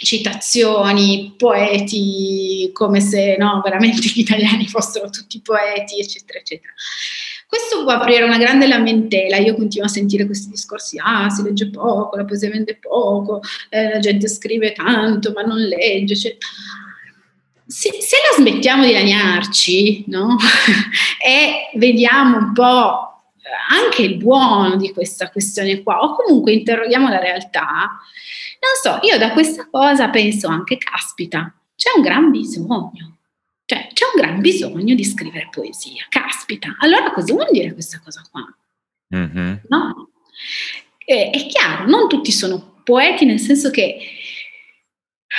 Citazioni, 0.03 1.35
poeti, 1.37 2.71
come 2.73 3.01
se 3.01 3.37
no, 3.39 3.61
veramente 3.63 4.09
gli 4.13 4.21
italiani 4.21 4.67
fossero 4.67 5.09
tutti 5.11 5.41
poeti, 5.41 6.01
eccetera, 6.01 6.39
eccetera. 6.39 6.73
Questo 7.47 7.85
può 7.85 7.93
aprire 7.93 8.25
una 8.25 8.39
grande 8.39 8.67
lamentela, 8.67 9.37
io 9.37 9.55
continuo 9.55 9.87
a 9.87 9.91
sentire 9.91 10.27
questi 10.27 10.51
discorsi, 10.51 10.99
ah, 11.01 11.29
si 11.31 11.43
legge 11.43 11.71
poco, 11.71 12.17
la 12.17 12.25
poesia 12.25 12.51
vende 12.51 12.77
poco, 12.77 13.41
eh, 13.69 13.91
la 13.91 13.99
gente 14.01 14.29
scrive 14.29 14.73
tanto 14.73 15.33
ma 15.33 15.43
non 15.43 15.61
legge, 15.61 16.15
eccetera. 16.15 16.47
Se, 17.67 17.91
se 17.93 18.17
la 18.17 18.43
smettiamo 18.43 18.85
di 18.85 18.93
lagnarci, 18.93 20.05
no? 20.09 20.37
e 21.25 21.71
vediamo 21.79 22.39
un 22.39 22.53
po' 22.53 23.14
anche 23.69 24.03
il 24.03 24.17
buono 24.17 24.77
di 24.77 24.93
questa 24.93 25.31
questione 25.31 25.83
qua, 25.83 26.01
o 26.01 26.15
comunque 26.15 26.53
interroghiamo 26.53 27.09
la 27.09 27.19
realtà, 27.19 27.99
non 28.61 28.75
so, 28.83 29.07
io 29.07 29.19
da 29.19 29.33
questa 29.33 29.69
cosa 29.71 30.09
penso 30.09 30.49
anche, 30.49 30.79
caspita, 30.79 31.55
c'è 31.77 31.91
un 31.97 32.03
gran 32.03 32.31
bisogno. 32.31 33.19
Cioè, 33.67 33.89
c'è 33.93 34.05
un 34.15 34.21
gran 34.21 34.41
bisogno 34.41 34.95
di 34.95 35.05
scrivere 35.05 35.49
poesia. 35.51 36.05
Caspita, 36.09 36.77
allora 36.81 37.13
cosa 37.13 37.33
vuol 37.33 37.49
dire 37.51 37.73
questa 37.73 38.01
cosa 38.03 38.23
qua? 38.31 38.43
Mm-hmm. 39.17 39.55
No? 39.69 40.11
Eh, 40.99 41.31
è 41.31 41.47
chiaro, 41.47 41.89
non 41.89 42.09
tutti 42.09 42.31
sono 42.31 42.81
poeti, 42.85 43.25
nel 43.25 43.41
senso 43.41 43.71
che 43.71 43.99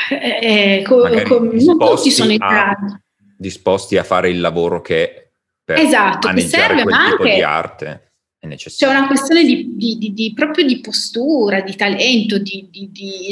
eh, 0.10 0.40
eh 0.42 0.84
co- 0.84 1.08
co- 1.24 1.50
non 1.52 1.78
tutti 1.78 2.12
sono 2.12 2.32
in 2.32 2.38
grado. 2.38 3.02
Disposti 3.38 3.98
a 3.98 4.04
fare 4.04 4.30
il 4.30 4.40
lavoro 4.40 4.82
che 4.82 5.32
per 5.64 5.78
esatto, 5.80 6.28
maneggiare 6.28 6.76
serve, 6.76 6.84
quel 6.84 6.96
tipo 6.96 7.24
anche, 7.24 7.36
di 7.36 7.42
arte 7.42 8.14
è 8.46 8.48
necessario. 8.48 8.94
C'è 8.94 9.00
una 9.00 9.08
questione 9.08 9.44
di, 9.44 9.76
di, 9.76 10.14
di, 10.14 10.34
proprio 10.34 10.66
di 10.66 10.80
postura, 10.80 11.62
di 11.62 11.76
talento, 11.76 12.38
di, 12.38 12.70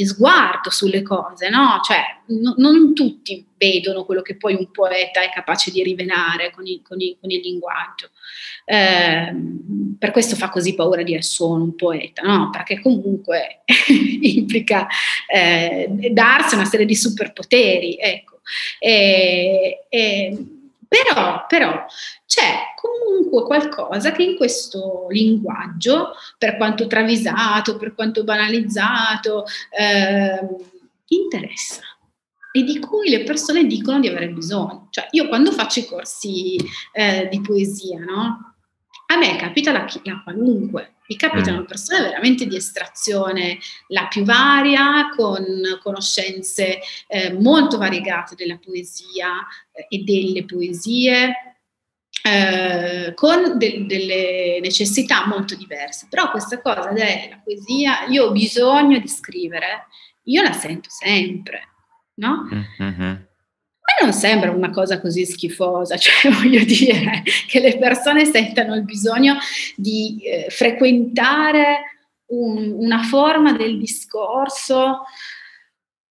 sguardo 0.04 0.70
sulle 0.70 1.02
cose, 1.02 1.48
no? 1.48 1.80
Cioè, 1.82 2.00
no, 2.40 2.54
non 2.58 2.94
tutti 2.94 3.46
vedono 3.56 4.04
quello 4.04 4.20
che 4.20 4.36
poi 4.36 4.54
un 4.54 4.70
poeta 4.70 5.22
è 5.22 5.30
capace 5.32 5.70
di 5.70 5.82
rivelare 5.82 6.50
con 6.50 6.66
il, 6.66 6.82
con 6.82 7.00
il, 7.00 7.16
con 7.20 7.30
il 7.30 7.40
linguaggio. 7.40 8.10
Eh, 8.66 9.34
per 9.98 10.10
questo 10.10 10.36
fa 10.36 10.48
così 10.48 10.74
paura 10.74 11.02
dire 11.02 11.22
sono 11.22 11.64
un 11.64 11.74
poeta, 11.74 12.22
no? 12.22 12.50
Perché 12.50 12.80
comunque 12.80 13.62
implica 14.20 14.86
eh, 15.32 16.10
darsi 16.10 16.54
una 16.54 16.64
serie 16.64 16.86
di 16.86 16.96
superpoteri, 16.96 17.96
ecco. 17.98 18.40
E, 18.78 19.86
e, 19.88 20.46
però, 20.94 21.44
però 21.48 21.84
c'è 22.24 22.74
comunque 22.76 23.42
qualcosa 23.42 24.12
che 24.12 24.22
in 24.22 24.36
questo 24.36 25.06
linguaggio, 25.08 26.12
per 26.38 26.56
quanto 26.56 26.86
travisato, 26.86 27.76
per 27.76 27.94
quanto 27.94 28.22
banalizzato, 28.22 29.44
eh, 29.70 30.38
interessa 31.08 31.82
e 32.52 32.62
di 32.62 32.78
cui 32.78 33.08
le 33.08 33.24
persone 33.24 33.66
dicono 33.66 33.98
di 33.98 34.06
avere 34.06 34.28
bisogno. 34.28 34.86
Cioè, 34.90 35.08
io 35.10 35.26
quando 35.26 35.50
faccio 35.50 35.80
i 35.80 35.86
corsi 35.86 36.56
eh, 36.92 37.26
di 37.28 37.40
poesia, 37.40 37.98
no? 37.98 38.54
A 39.06 39.16
me 39.16 39.36
capita 39.36 39.72
la, 39.72 39.86
la 40.04 40.20
qualunque, 40.22 40.93
mi 41.06 41.16
capitano 41.16 41.60
mm. 41.60 41.64
persone 41.64 42.00
veramente 42.00 42.46
di 42.46 42.56
estrazione 42.56 43.58
la 43.88 44.06
più 44.06 44.24
varia, 44.24 45.10
con 45.14 45.44
conoscenze 45.82 46.80
eh, 47.06 47.32
molto 47.32 47.76
variegate 47.76 48.34
della 48.34 48.58
poesia 48.58 49.46
eh, 49.72 49.86
e 49.88 49.98
delle 49.98 50.44
poesie, 50.44 51.56
eh, 52.22 53.12
con 53.14 53.58
de- 53.58 53.84
delle 53.86 54.60
necessità 54.60 55.26
molto 55.26 55.54
diverse. 55.54 56.06
Però 56.08 56.30
questa 56.30 56.60
cosa 56.62 56.90
della 56.90 57.40
poesia, 57.44 58.06
io 58.06 58.26
ho 58.26 58.32
bisogno 58.32 58.98
di 58.98 59.08
scrivere, 59.08 59.86
io 60.24 60.42
la 60.42 60.52
sento 60.52 60.88
sempre, 60.88 61.68
no? 62.14 62.48
Mm-hmm. 62.80 63.14
Non 64.02 64.12
sembra 64.12 64.50
una 64.50 64.70
cosa 64.70 65.00
così 65.00 65.24
schifosa, 65.24 65.96
cioè 65.98 66.32
voglio 66.32 66.64
dire 66.64 67.22
che 67.48 67.60
le 67.60 67.78
persone 67.78 68.24
sentano 68.24 68.74
il 68.74 68.84
bisogno 68.84 69.36
di 69.76 70.20
eh, 70.24 70.46
frequentare 70.50 71.98
un, 72.26 72.72
una 72.72 73.02
forma 73.02 73.52
del 73.52 73.78
discorso 73.78 75.02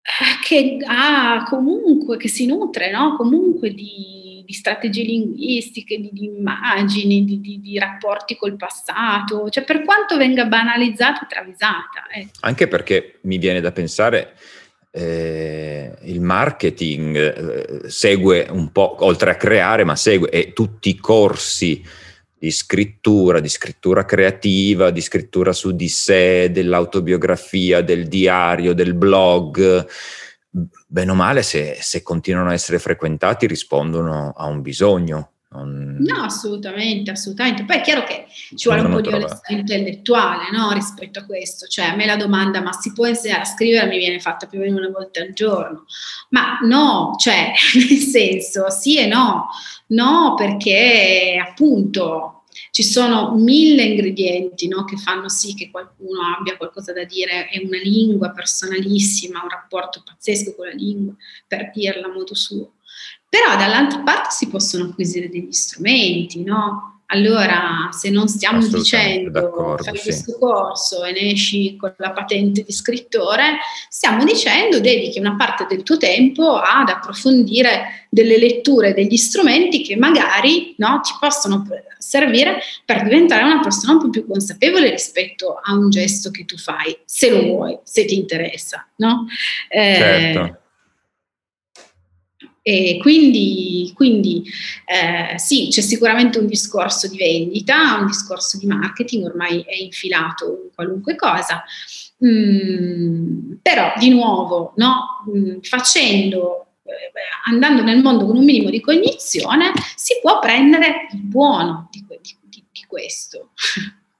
eh, 0.02 0.44
che 0.44 0.78
ha 0.86 1.44
comunque, 1.48 2.18
che 2.18 2.28
si 2.28 2.46
nutre 2.46 2.92
no? 2.92 3.16
comunque 3.16 3.74
di 3.74 4.22
di 4.52 4.54
strategie 4.54 5.04
linguistiche, 5.04 5.98
di, 5.98 6.10
di 6.12 6.26
immagini, 6.26 7.24
di, 7.24 7.60
di, 7.62 7.80
rapporti 7.80 8.36
col 8.36 8.58
passato, 8.58 9.50
cioè 9.50 9.64
per 9.64 9.84
quanto 9.84 10.18
venga 10.18 10.46
banalizzata 10.46 11.22
e 11.24 11.28
travisata. 11.28 12.08
Eh. 12.14 12.28
Anche 12.42 12.68
perché 12.68 13.20
mi 13.22 13.38
viene 13.38 13.62
da 13.62 13.72
pensare, 13.72 14.36
eh, 14.92 15.94
il 16.02 16.22
marketing 16.22 17.16
eh, 17.16 17.90
segue 17.90 18.48
un 18.50 18.72
po', 18.72 18.98
oltre 19.00 19.32
a 19.32 19.36
creare, 19.36 19.84
ma 19.84 19.96
segue 19.96 20.30
e 20.30 20.54
tutti 20.54 20.90
i 20.90 20.98
corsi 20.98 21.84
di 22.38 22.52
scrittura, 22.52 23.40
di 23.40 23.50
scrittura 23.50 24.04
creativa, 24.04 24.90
di 24.90 25.02
scrittura 25.02 25.54
su 25.54 25.72
di 25.72 25.88
sé, 25.88 26.52
dell'autobiografia, 26.52 27.82
del 27.82 28.08
diario, 28.08 28.74
del 28.74 28.96
blog, 28.96 29.88
bene 30.88 31.12
o 31.12 31.14
male, 31.14 31.44
se, 31.44 31.78
se, 31.80 32.02
continuano 32.02 32.50
a 32.50 32.54
essere 32.54 32.80
frequentati, 32.80 33.46
rispondono 33.46 34.34
a 34.36 34.48
un 34.48 34.62
bisogno. 34.62 35.31
Non... 35.54 35.98
No, 36.00 36.24
assolutamente, 36.24 37.12
assolutamente. 37.12 37.66
Poi 37.66 37.78
è 37.78 37.82
chiaro 37.82 38.04
che 38.04 38.26
ci 38.56 38.70
vuole 38.70 38.82
un 38.82 38.92
po' 38.92 39.02
di 39.02 39.10
onestà 39.10 39.54
intellettuale 39.54 40.50
no? 40.52 40.72
rispetto 40.72 41.20
a 41.20 41.26
questo. 41.26 41.68
Cioè, 41.68 41.86
a 41.86 41.96
me 41.96 42.06
la 42.06 42.16
domanda, 42.16 42.62
ma 42.62 42.72
si 42.72 42.94
può 42.94 43.06
insegnare 43.06 43.42
a 43.42 43.46
scrivere, 43.46 43.88
mi 43.88 43.98
viene 43.98 44.20
fatta 44.20 44.48
più 44.48 44.60
o 44.60 44.62
meno 44.62 44.78
una 44.78 44.90
volta 44.90 45.22
al 45.22 45.34
giorno. 45.34 45.86
Ma 46.30 46.60
no, 46.62 47.16
cioè, 47.18 47.52
nel 47.76 48.00
senso, 48.00 48.70
sì 48.70 48.98
e 48.98 49.08
no. 49.08 49.50
No, 49.88 50.36
perché 50.38 51.38
appunto 51.46 52.44
ci 52.72 52.84
sono 52.84 53.36
mille 53.36 53.84
ingredienti 53.84 54.70
no, 54.70 54.86
che 54.86 54.96
fanno 54.96 55.28
sì 55.28 55.54
che 55.54 55.70
qualcuno 55.70 56.22
abbia 56.38 56.56
qualcosa 56.56 56.94
da 56.94 57.04
dire, 57.04 57.50
è 57.50 57.62
una 57.62 57.78
lingua 57.78 58.32
personalissima, 58.32 59.42
un 59.44 59.50
rapporto 59.50 60.02
pazzesco 60.06 60.56
con 60.56 60.68
la 60.68 60.74
lingua, 60.74 61.14
per 61.46 61.72
dirla 61.74 62.08
a 62.08 62.12
modo 62.12 62.34
suo. 62.34 62.76
Però 63.32 63.56
dall'altra 63.56 64.00
parte 64.00 64.32
si 64.32 64.50
possono 64.50 64.90
acquisire 64.90 65.30
degli 65.30 65.54
strumenti, 65.54 66.44
no? 66.44 67.04
Allora, 67.14 67.90
se 67.92 68.10
non 68.10 68.28
stiamo 68.28 68.66
dicendo 68.68 69.78
fai 69.82 69.96
sì. 69.96 70.04
questo 70.04 70.38
corso 70.38 71.06
e 71.06 71.14
ne 71.14 71.32
esci 71.32 71.78
con 71.78 71.94
la 71.98 72.12
patente 72.12 72.64
di 72.64 72.72
scrittore, 72.74 73.58
stiamo 73.88 74.26
dicendo 74.26 74.82
dedichi 74.82 75.18
una 75.18 75.38
parte 75.38 75.66
del 75.66 75.84
tuo 75.84 75.96
tempo 75.96 76.58
ad 76.58 76.90
approfondire 76.90 78.08
delle 78.10 78.38
letture, 78.38 78.94
degli 78.94 79.16
strumenti 79.16 79.82
che 79.82 79.96
magari 79.96 80.76
no, 80.78 81.00
ti 81.02 81.12
possono 81.18 81.66
servire 81.98 82.60
per 82.84 83.04
diventare 83.04 83.44
una 83.44 83.62
persona 83.62 83.94
un 83.94 84.00
po' 84.00 84.10
più 84.10 84.28
consapevole 84.28 84.90
rispetto 84.90 85.58
a 85.62 85.74
un 85.74 85.90
gesto 85.90 86.32
che 86.32 86.44
tu 86.44 86.58
fai, 86.58 86.98
se 87.06 87.30
lo 87.30 87.42
vuoi, 87.44 87.78
se 87.84 88.04
ti 88.04 88.16
interessa. 88.16 88.86
No? 88.98 89.26
Eh, 89.70 89.96
certo. 89.96 90.61
E 92.64 93.00
quindi, 93.02 93.92
quindi 93.96 94.44
eh, 94.86 95.38
sì, 95.40 95.70
c'è 95.72 95.82
sicuramente 95.82 96.38
un 96.38 96.46
discorso 96.46 97.08
di 97.08 97.18
vendita, 97.18 97.98
un 98.00 98.06
discorso 98.06 98.60
di 98.60 98.68
marketing, 98.68 99.26
ormai 99.26 99.62
è 99.62 99.76
infilato 99.76 100.62
in 100.66 100.70
qualunque 100.76 101.16
cosa, 101.16 101.64
mm, 102.24 103.54
però 103.64 103.94
di 103.98 104.10
nuovo, 104.10 104.74
no? 104.76 105.24
mm, 105.28 105.60
facendo, 105.62 106.68
eh, 106.84 107.12
andando 107.46 107.82
nel 107.82 108.02
mondo 108.02 108.28
con 108.28 108.38
un 108.38 108.46
minimo 108.46 108.70
di 108.70 108.80
cognizione, 108.80 109.72
si 109.96 110.20
può 110.22 110.38
prendere 110.38 111.08
il 111.14 111.20
buono 111.20 111.90
di, 111.92 112.06
di, 112.08 112.36
di, 112.48 112.64
di 112.72 112.84
questo. 112.88 113.54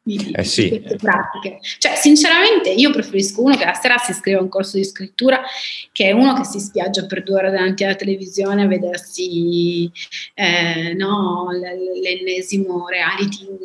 Di, 0.04 0.32
eh 0.32 0.44
sì. 0.44 0.64
di 0.64 0.80
queste 0.80 0.96
pratiche. 0.96 1.60
Cioè, 1.78 1.96
sinceramente, 1.96 2.70
io 2.72 2.92
preferisco 2.92 3.44
uno 3.44 3.56
che 3.56 3.66
la 3.66 3.74
sera 3.74 3.98
si 3.98 4.12
iscrive 4.12 4.40
a 4.40 4.42
un 4.42 4.50
corso 4.50 4.78
di 4.78 4.84
scrittura 4.84 5.42
che 5.92 6.12
uno 6.12 6.34
che 6.34 6.44
si 6.44 6.60
spiaggia 6.60 7.06
per 7.06 7.24
due 7.24 7.36
ore 7.36 7.52
davanti 7.52 7.84
alla 7.84 7.96
televisione 7.96 8.64
a 8.64 8.68
vedersi 8.68 9.92
eh, 10.34 10.94
no, 10.96 11.50
l'ennesimo 11.52 12.88
reality 12.88 13.46
in 13.48 13.58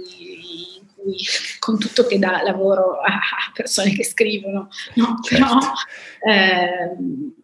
cui, 0.95 1.17
con 1.59 1.79
tutto 1.79 2.07
che 2.07 2.19
dà 2.19 2.43
lavoro 2.43 3.01
a 3.01 3.21
persone 3.55 3.93
che 3.93 4.05
scrivono, 4.05 4.69
no? 4.95 5.19
Certo. 5.23 5.45
Però, 5.45 5.59
eh, 6.33 6.97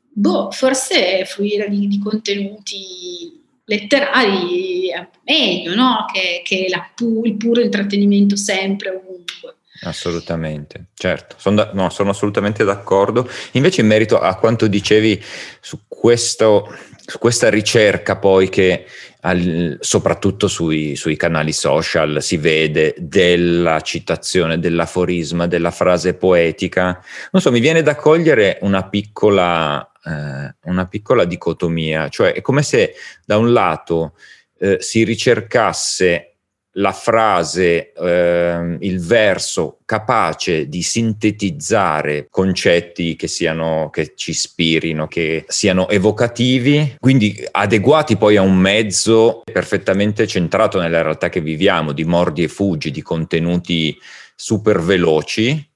boh, 0.09 0.51
forse 0.51 1.25
fruire 1.25 1.69
di, 1.71 1.89
di 1.89 1.99
contenuti 1.99 3.41
letterari 3.73 4.89
è 4.91 5.09
meglio 5.25 5.75
no? 5.75 6.05
che, 6.13 6.43
che 6.45 6.69
pu- 6.95 7.25
il 7.25 7.37
puro 7.37 7.61
intrattenimento 7.61 8.37
sempre 8.37 8.91
ovunque. 8.91 9.55
Assolutamente, 9.85 10.91
certo, 10.95 11.35
sono, 11.39 11.57
da, 11.57 11.71
no, 11.73 11.91
sono, 11.91 12.11
assolutamente 12.11 12.63
d'accordo. 12.63 13.29
Invece 13.53 13.81
in 13.81 13.89
merito 13.89 14.21
a 14.21 14.37
quanto 14.37 14.69
dicevi 14.69 15.21
su, 15.61 15.81
questo, 15.89 16.73
su 17.05 17.19
questa 17.19 17.51
ricerca 17.51 18.17
poi 18.17 18.49
che 18.49 18.85
al, 19.23 19.79
soprattutto 19.81 20.47
sui, 20.47 20.95
sui, 20.95 21.17
canali 21.17 21.53
social 21.53 22.23
si 22.23 22.37
vede 22.37 22.95
della 22.97 23.81
citazione, 23.81 24.61
dell'aforisma, 24.61 25.49
della 25.49 25.73
frase 25.73 26.15
poetica, 26.15 27.03
non 27.33 27.43
so, 27.43 27.51
mi 27.51 27.61
viene 27.61 27.83
da 27.83 27.97
cogliere 27.97 28.59
una 28.61 28.85
piccola 28.85 29.92
eh, 30.05 30.55
una 30.65 30.87
piccola 30.87 31.25
dicotomia, 31.25 32.09
cioè 32.09 32.33
è 32.33 32.41
come 32.41 32.63
se 32.63 32.95
da 33.25 33.37
un 33.39 33.53
lato 33.53 34.15
eh, 34.59 34.79
si 34.81 35.05
ricercasse 35.05 36.33
la 36.77 36.93
frase, 36.93 37.93
eh, 37.93 38.77
il 38.81 39.01
verso 39.01 39.81
capace 39.85 40.69
di 40.69 40.83
sintetizzare 40.83 42.29
concetti 42.31 43.15
che 43.15 43.29
siano, 43.29 43.91
che 43.91 44.15
ci 44.15 44.31
ispirino, 44.31 45.07
che 45.07 45.45
siano 45.49 45.89
evocativi, 45.89 46.97
quindi 46.99 47.47
adeguati 47.51 48.17
poi 48.17 48.37
a 48.37 48.43
un 48.43 48.57
mezzo 48.57 49.43
perfettamente 49.45 50.27
centrato 50.27 50.81
nella 50.81 51.03
realtà 51.03 51.29
che 51.29 51.43
viviamo, 51.43 51.93
di 51.93 52.05
mordi 52.05 52.45
e 52.45 52.49
fuggi, 52.49 52.91
di 52.91 53.03
contenuti 53.03 53.99
super 54.35 54.81
veloci, 54.81 55.71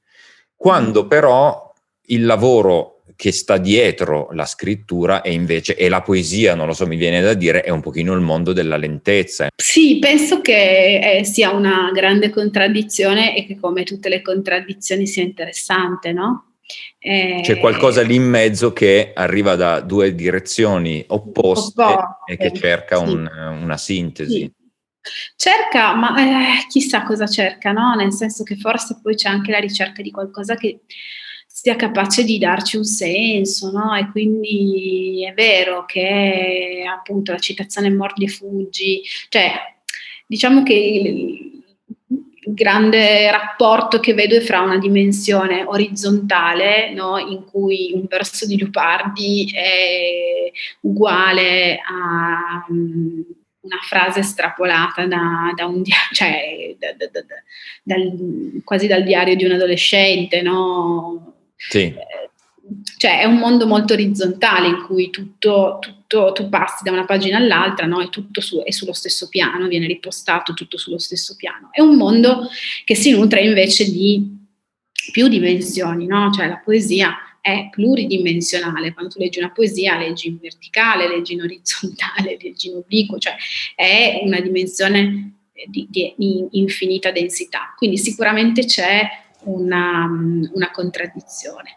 quando 0.56 1.06
però 1.06 1.72
il 2.06 2.24
lavoro 2.24 2.95
che 3.16 3.32
sta 3.32 3.56
dietro 3.56 4.28
la 4.32 4.44
scrittura 4.44 5.22
e 5.22 5.32
invece 5.32 5.74
e 5.74 5.88
la 5.88 6.02
poesia, 6.02 6.54
non 6.54 6.66
lo 6.66 6.74
so, 6.74 6.86
mi 6.86 6.96
viene 6.96 7.20
da 7.22 7.34
dire, 7.34 7.62
è 7.62 7.70
un 7.70 7.80
pochino 7.80 8.12
il 8.12 8.20
mondo 8.20 8.52
della 8.52 8.76
lentezza. 8.76 9.48
Sì, 9.56 9.98
penso 9.98 10.40
che 10.42 11.18
eh, 11.18 11.24
sia 11.24 11.50
una 11.50 11.90
grande 11.92 12.30
contraddizione 12.30 13.36
e 13.36 13.46
che 13.46 13.58
come 13.58 13.82
tutte 13.82 14.08
le 14.08 14.22
contraddizioni 14.22 15.06
sia 15.06 15.22
interessante, 15.22 16.12
no? 16.12 16.52
Eh, 16.98 17.40
C'è 17.42 17.58
qualcosa 17.58 18.02
lì 18.02 18.16
in 18.16 18.24
mezzo 18.24 18.72
che 18.72 19.12
arriva 19.14 19.54
da 19.54 19.80
due 19.80 20.14
direzioni 20.14 21.04
opposte, 21.08 21.84
e 22.26 22.36
che 22.36 22.52
cerca 22.52 22.98
sì. 22.98 23.04
un, 23.04 23.30
una 23.62 23.76
sintesi. 23.76 24.32
Sì. 24.40 24.52
Cerca, 25.36 25.94
ma 25.94 26.16
eh, 26.18 26.66
chissà 26.68 27.04
cosa 27.04 27.26
cerca, 27.26 27.70
no? 27.70 27.94
Nel 27.94 28.12
senso 28.12 28.42
che 28.42 28.56
forse 28.56 28.98
poi 29.00 29.14
c'è 29.14 29.28
anche 29.28 29.52
la 29.52 29.60
ricerca 29.60 30.02
di 30.02 30.10
qualcosa 30.10 30.56
che 30.56 30.80
sia 31.66 31.74
capace 31.74 32.22
di 32.22 32.38
darci 32.38 32.76
un 32.76 32.84
senso, 32.84 33.72
no? 33.72 33.92
E 33.96 34.08
quindi 34.12 35.26
è 35.28 35.34
vero 35.34 35.84
che 35.84 36.84
appunto 36.88 37.32
la 37.32 37.40
citazione 37.40 37.90
mordi 37.90 38.24
e 38.24 38.28
fuggi, 38.28 39.02
cioè 39.28 39.50
diciamo 40.28 40.62
che 40.62 40.74
il, 40.74 41.54
grande 42.48 43.28
rapporto 43.32 43.98
che 43.98 44.14
vedo 44.14 44.36
è 44.36 44.40
fra 44.40 44.60
una 44.60 44.78
dimensione 44.78 45.64
orizzontale, 45.64 46.92
no? 46.94 47.18
in 47.18 47.44
cui 47.44 47.90
un 47.92 48.04
verso 48.08 48.46
di 48.46 48.56
Lupardi 48.56 49.50
è 49.52 50.52
uguale 50.82 51.80
a 51.80 52.64
um, 52.68 53.24
una 53.62 53.78
frase 53.82 54.20
estrapolata 54.20 55.06
da, 55.06 55.52
da 55.56 55.66
un 55.66 55.82
diario, 55.82 56.12
cioè 56.12 56.76
da, 56.78 56.92
da, 56.96 57.24
dal, 57.82 58.60
quasi 58.62 58.86
dal 58.86 59.02
diario 59.02 59.34
di 59.34 59.44
un 59.44 59.50
adolescente, 59.50 60.40
no? 60.40 61.35
Sì. 61.56 61.94
cioè 62.98 63.20
è 63.20 63.24
un 63.24 63.36
mondo 63.38 63.66
molto 63.66 63.94
orizzontale 63.94 64.68
in 64.68 64.84
cui 64.84 65.08
tutto, 65.10 65.78
tutto 65.80 66.32
tu 66.32 66.48
passi 66.48 66.84
da 66.84 66.92
una 66.92 67.04
pagina 67.04 67.38
all'altra 67.38 67.86
no? 67.86 68.00
e 68.00 68.10
tutto 68.10 68.40
su, 68.40 68.62
è 68.62 68.70
sullo 68.70 68.92
stesso 68.92 69.28
piano, 69.28 69.66
viene 69.66 69.86
ripostato 69.86 70.52
tutto 70.52 70.76
sullo 70.76 70.98
stesso 70.98 71.34
piano. 71.36 71.68
È 71.72 71.80
un 71.80 71.96
mondo 71.96 72.48
che 72.84 72.94
si 72.94 73.10
nutre 73.12 73.42
invece 73.42 73.90
di 73.90 74.34
più 75.12 75.28
dimensioni, 75.28 76.06
no? 76.06 76.30
cioè 76.32 76.46
la 76.46 76.60
poesia 76.62 77.16
è 77.46 77.68
pluridimensionale, 77.70 78.92
quando 78.92 79.12
tu 79.12 79.20
leggi 79.20 79.38
una 79.38 79.52
poesia 79.52 79.96
leggi 79.96 80.26
in 80.26 80.38
verticale, 80.40 81.06
leggi 81.06 81.34
in 81.34 81.42
orizzontale, 81.42 82.36
leggi 82.42 82.68
in 82.68 82.74
obliquo, 82.74 83.18
cioè 83.18 83.36
è 83.76 84.20
una 84.24 84.40
dimensione 84.40 85.34
di, 85.68 85.86
di, 85.88 86.12
di 86.16 86.48
infinita 86.52 87.12
densità, 87.12 87.72
quindi 87.76 87.98
sicuramente 87.98 88.64
c'è 88.64 89.08
una, 89.46 90.06
una 90.52 90.70
contraddizione. 90.70 91.76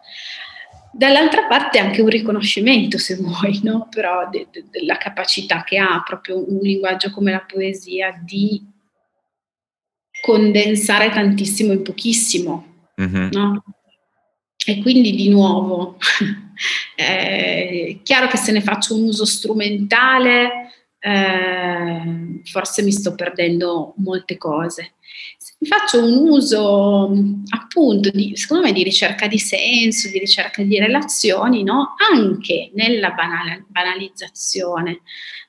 Dall'altra 0.91 1.45
parte 1.45 1.77
anche 1.77 2.01
un 2.01 2.09
riconoscimento, 2.09 2.97
se 2.97 3.15
vuoi, 3.15 3.59
no? 3.63 3.87
però 3.89 4.27
de, 4.29 4.47
de, 4.51 4.65
della 4.69 4.97
capacità 4.97 5.63
che 5.63 5.77
ha 5.77 6.01
proprio 6.05 6.37
un 6.37 6.59
linguaggio 6.61 7.11
come 7.11 7.31
la 7.31 7.45
poesia 7.47 8.19
di 8.23 8.61
condensare 10.21 11.09
tantissimo 11.11 11.73
in 11.73 11.83
pochissimo. 11.83 12.87
Mm-hmm. 13.01 13.29
No? 13.31 13.63
E 14.65 14.81
quindi 14.81 15.15
di 15.15 15.29
nuovo, 15.29 15.97
è 16.95 17.97
chiaro 18.03 18.27
che 18.27 18.37
se 18.37 18.51
ne 18.51 18.61
faccio 18.61 18.95
un 18.95 19.03
uso 19.03 19.25
strumentale, 19.25 20.71
eh, 20.99 22.41
forse 22.43 22.83
mi 22.83 22.91
sto 22.91 23.15
perdendo 23.15 23.93
molte 23.97 24.37
cose. 24.37 24.93
Faccio 25.61 26.03
un 26.03 26.29
uso 26.29 27.11
appunto, 27.49 28.09
di, 28.11 28.35
secondo 28.35 28.63
me, 28.63 28.71
di 28.71 28.83
ricerca 28.83 29.27
di 29.27 29.39
senso, 29.39 30.09
di 30.09 30.17
ricerca 30.17 30.63
di 30.63 30.79
relazioni, 30.79 31.63
no? 31.63 31.95
anche 32.11 32.71
nella 32.73 33.11
banal- 33.11 33.65
banalizzazione, 33.67 35.01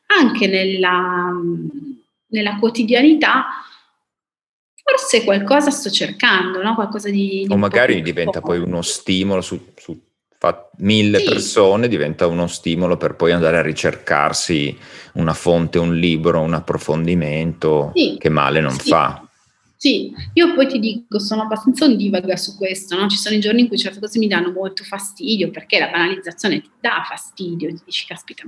anche 0.06 0.48
nella, 0.48 1.30
nella 2.26 2.56
quotidianità, 2.58 3.46
forse 4.82 5.22
qualcosa 5.22 5.70
sto 5.70 5.90
cercando, 5.90 6.60
no? 6.60 6.74
qualcosa 6.74 7.08
di... 7.08 7.44
di 7.46 7.52
o 7.52 7.56
magari 7.56 8.02
diventa 8.02 8.40
poi 8.40 8.58
uno 8.58 8.82
stimolo 8.82 9.40
su, 9.40 9.72
su 9.76 9.96
fa 10.40 10.70
mille 10.78 11.18
sì. 11.18 11.24
persone, 11.26 11.86
diventa 11.86 12.26
uno 12.26 12.46
stimolo 12.46 12.96
per 12.96 13.14
poi 13.14 13.30
andare 13.30 13.58
a 13.58 13.62
ricercarsi 13.62 14.74
una 15.12 15.34
fonte, 15.34 15.78
un 15.78 15.94
libro, 15.94 16.40
un 16.40 16.54
approfondimento 16.54 17.92
sì. 17.94 18.16
che 18.18 18.30
male 18.30 18.60
non 18.60 18.72
sì. 18.72 18.88
fa. 18.88 19.22
Sì, 19.82 20.12
io 20.34 20.52
poi 20.52 20.66
ti 20.66 20.78
dico, 20.78 21.18
sono 21.18 21.40
abbastanza 21.40 21.86
ondivaga 21.86 22.36
su 22.36 22.54
questo, 22.54 23.00
no? 23.00 23.08
ci 23.08 23.16
sono 23.16 23.34
i 23.34 23.40
giorni 23.40 23.62
in 23.62 23.68
cui 23.68 23.78
certe 23.78 23.98
cose 23.98 24.18
mi 24.18 24.26
danno 24.26 24.52
molto 24.52 24.84
fastidio 24.84 25.50
perché 25.50 25.78
la 25.78 25.88
banalizzazione 25.88 26.60
ti 26.60 26.68
dà 26.78 27.02
fastidio, 27.08 27.70
ti 27.70 27.80
dici 27.86 28.04
caspita 28.04 28.42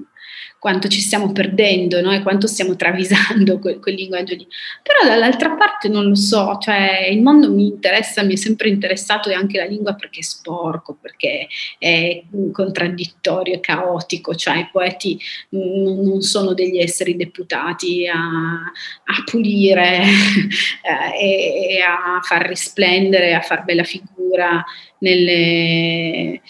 quanto 0.63 0.87
ci 0.87 1.01
stiamo 1.01 1.33
perdendo 1.33 2.01
no? 2.01 2.13
e 2.13 2.23
quanto 2.23 2.47
stiamo 2.47 2.77
travisando 2.77 3.59
quel, 3.59 3.81
quel, 3.81 3.97
linguaggio 3.97 4.35
lì. 4.35 4.47
Però 4.83 5.09
dall'altra 5.09 5.57
parte 5.57 5.89
non 5.89 6.07
lo 6.07 6.15
so, 6.15 6.57
cioè 6.61 7.09
il 7.11 7.21
mondo 7.21 7.51
mi 7.51 7.67
interessa, 7.67 8.23
mi 8.23 8.35
è 8.35 8.37
sempre 8.37 8.69
interessato 8.69 9.29
e 9.29 9.35
anche 9.35 9.59
la 9.59 9.65
lingua 9.65 9.95
perché 9.95 10.21
è 10.21 10.23
sporco, 10.23 10.97
perché 11.01 11.49
è 11.79 12.23
contraddittorio, 12.53 13.55
è 13.55 13.61
caotico, 13.61 14.37
cioè 14.37 14.59
i 14.59 14.69
poeti 14.71 15.19
non 15.49 16.21
sono 16.21 16.55
degli 16.55 16.79
esseri 16.79 17.17
deputati 17.17 18.07
a, 18.07 18.21
a 18.21 19.25
pulire. 19.25 20.01
Eh, 20.83 21.22
e, 21.23 21.77
e 21.77 21.81
a 21.81 22.21
far 22.23 22.47
risplendere, 22.47 23.35
a 23.35 23.41
far 23.41 23.65
bella 23.65 23.85
figura 23.85 24.65
nelle, 24.99 26.41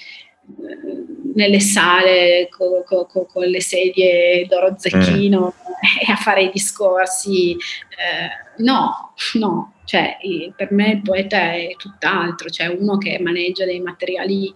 nelle 1.35 1.61
sale 1.61 2.48
co, 2.50 2.82
co, 2.87 3.06
co, 3.06 3.26
con 3.26 3.44
le 3.44 3.61
sedie 3.61 4.46
d'oro 4.46 4.74
zecchino 4.78 5.54
mm. 5.54 6.08
e 6.08 6.12
a 6.12 6.16
fare 6.16 6.44
i 6.44 6.50
discorsi. 6.50 7.52
Eh, 7.52 8.62
no, 8.62 9.12
no, 9.35 9.74
cioè, 9.85 10.16
per 10.56 10.72
me 10.72 10.92
il 10.92 11.02
poeta 11.02 11.52
è 11.52 11.74
tutt'altro, 11.76 12.48
cioè 12.48 12.68
uno 12.68 12.96
che 12.96 13.18
maneggia 13.20 13.66
dei 13.66 13.80
materiali 13.80 14.52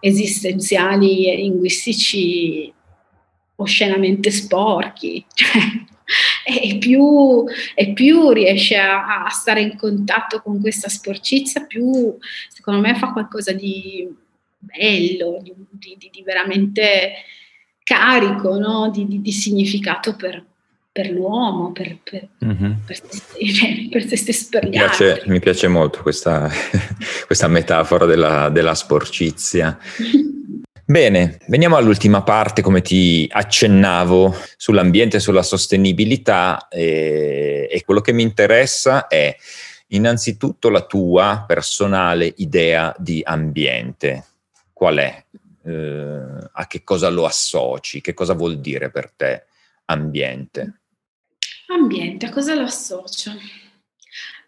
esistenziali 0.00 1.30
e 1.30 1.36
linguistici 1.36 2.72
oscenamente 3.56 4.30
sporchi. 4.30 5.24
Cioè, 5.34 5.94
e 6.48 6.76
più, 6.78 7.44
e 7.74 7.92
più 7.92 8.30
riesce 8.30 8.76
a, 8.76 9.24
a, 9.24 9.28
stare 9.30 9.60
in 9.60 9.76
contatto 9.76 10.40
con 10.40 10.60
questa 10.60 10.88
sporcizia, 10.88 11.64
più 11.64 12.16
secondo 12.48 12.80
me 12.80 12.94
fa 12.94 13.10
qualcosa 13.10 13.52
di 13.52 14.08
bello, 14.56 15.40
di, 15.42 15.52
di, 15.96 16.08
di 16.10 16.22
veramente 16.22 17.14
carico, 17.82 18.58
no? 18.58 18.90
di, 18.90 19.20
di, 19.20 19.32
significato 19.32 20.14
per, 20.14 20.44
per 20.92 21.10
l'uomo, 21.10 21.72
per, 21.72 21.98
per, 22.02 22.28
mm-hmm. 22.44 22.72
per, 22.86 22.96
se, 22.96 23.88
per, 23.90 24.06
se, 24.06 24.16
stesso, 24.16 24.46
per 24.50 24.64
mi 24.64 24.70
piace, 24.70 25.22
mi 25.26 25.40
piace 25.40 25.66
molto 25.66 26.00
questa, 26.00 26.48
questa 27.26 27.48
metafora 27.48 28.06
della, 28.06 28.50
della 28.50 28.74
sporcizia. 28.74 29.76
Bene, 30.88 31.40
veniamo 31.48 31.74
all'ultima 31.74 32.22
parte, 32.22 32.62
come 32.62 32.80
ti 32.80 33.26
accennavo, 33.28 34.32
sull'ambiente 34.56 35.16
e 35.16 35.20
sulla 35.20 35.42
sostenibilità 35.42 36.68
e, 36.68 37.68
e, 37.68 37.82
quello 37.84 38.00
che 38.00 38.12
mi 38.12 38.22
interessa 38.22 39.08
è 39.08 39.36
innanzitutto 39.88 40.68
la 40.68 40.86
tua 40.86 41.42
personale 41.44 42.32
idea 42.36 42.94
di 42.98 43.20
ambiente. 43.24 44.26
Qual 44.72 44.96
è? 44.98 45.24
Eh, 45.64 46.48
a 46.52 46.66
che 46.68 46.84
cosa 46.84 47.08
lo 47.08 47.24
associ? 47.24 48.00
Che 48.00 48.14
cosa 48.14 48.34
vuol 48.34 48.60
dire 48.60 48.88
per 48.88 49.10
te 49.10 49.46
ambiente? 49.86 50.82
Ambiente, 51.66 52.26
a 52.26 52.30
cosa 52.30 52.54
lo 52.54 52.62
associo? 52.62 53.32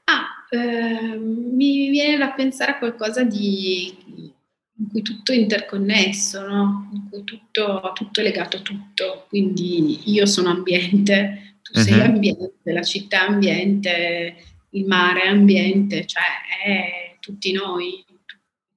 Ah, 0.04 0.46
eh, 0.50 1.18
mi 1.18 1.88
viene 1.88 2.16
da 2.16 2.30
pensare 2.30 2.70
a 2.70 2.78
qualcosa 2.78 3.24
di 3.24 4.36
in 4.78 4.88
cui 4.88 5.02
tutto 5.02 5.32
è 5.32 5.36
interconnesso, 5.36 6.46
no? 6.46 6.90
in 6.92 7.08
cui 7.10 7.24
tutto, 7.24 7.92
tutto, 7.94 8.20
è 8.20 8.22
legato 8.22 8.58
a 8.58 8.60
tutto. 8.60 9.26
Quindi 9.28 10.10
io 10.12 10.24
sono 10.26 10.50
ambiente, 10.50 11.56
tu 11.62 11.78
uh-huh. 11.78 11.84
sei 11.84 11.94
mhm. 11.94 12.00
ambiente, 12.00 12.72
la 12.72 12.82
città 12.82 13.26
è 13.26 13.28
ambiente, 13.28 14.36
il 14.70 14.86
mare 14.86 15.22
è 15.22 15.28
ambiente, 15.28 16.06
cioè 16.06 16.22
è 16.64 17.16
tutti 17.20 17.52
noi, 17.52 18.04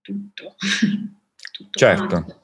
tutto. 0.02 0.56
tutto 1.52 1.80
certo. 1.80 2.42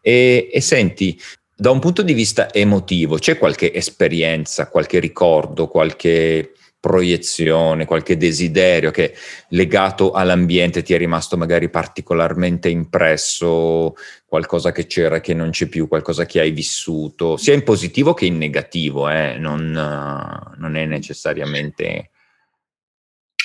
E, 0.00 0.48
e 0.52 0.60
senti, 0.60 1.18
da 1.54 1.70
un 1.70 1.80
punto 1.80 2.02
di 2.02 2.12
vista 2.12 2.52
emotivo, 2.52 3.16
c'è 3.16 3.38
qualche 3.38 3.72
esperienza, 3.72 4.68
qualche 4.68 4.98
ricordo, 5.00 5.68
qualche 5.68 6.52
proiezione, 6.78 7.84
qualche 7.84 8.16
desiderio 8.16 8.90
che 8.90 9.14
legato 9.48 10.12
all'ambiente 10.12 10.82
ti 10.82 10.94
è 10.94 10.98
rimasto 10.98 11.36
magari 11.36 11.68
particolarmente 11.68 12.68
impresso, 12.68 13.94
qualcosa 14.24 14.70
che 14.72 14.86
c'era 14.86 15.20
che 15.20 15.34
non 15.34 15.50
c'è 15.50 15.66
più, 15.66 15.88
qualcosa 15.88 16.26
che 16.26 16.40
hai 16.40 16.52
vissuto, 16.52 17.36
sia 17.36 17.54
in 17.54 17.64
positivo 17.64 18.14
che 18.14 18.26
in 18.26 18.38
negativo, 18.38 19.08
eh? 19.08 19.36
non, 19.38 19.70
non, 19.70 20.76
è 20.76 20.86
necessariamente... 20.86 22.10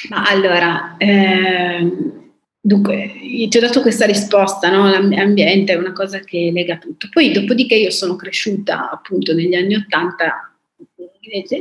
Ma 0.10 0.24
allora, 0.24 0.96
eh, 0.98 1.91
dunque, 2.60 3.12
ti 3.50 3.58
ho 3.58 3.60
dato 3.60 3.82
questa 3.82 4.06
risposta, 4.06 4.70
no? 4.70 4.89
l'ambiente 4.89 5.74
è 5.74 5.78
una 5.78 5.94
cosa 5.94 6.20
che 6.20 6.52
lega 6.52 6.78
tutto. 6.78 7.08
Poi, 7.12 7.32
dopodiché, 7.32 7.76
io 7.76 7.91
sono 7.91 8.15
cresciuta 8.15 8.89
appunto 8.89 9.34
negli 9.34 9.54
anni 9.54 9.76
Ottanta 9.76 10.51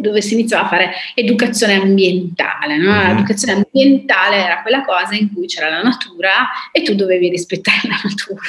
dove 0.01 0.23
si 0.23 0.35
iniziava 0.35 0.65
a 0.65 0.69
fare 0.69 0.93
educazione 1.15 1.75
ambientale. 1.75 2.77
No? 2.77 2.93
Mm-hmm. 2.93 3.09
L'educazione 3.09 3.65
ambientale 3.65 4.37
era 4.37 4.63
quella 4.63 4.85
cosa 4.85 5.15
in 5.15 5.33
cui 5.33 5.47
c'era 5.47 5.69
la 5.69 5.83
natura 5.83 6.49
e 6.73 6.83
tu 6.83 6.95
dovevi 6.95 7.29
rispettare 7.29 7.81
la 7.85 8.01
natura. 8.03 8.41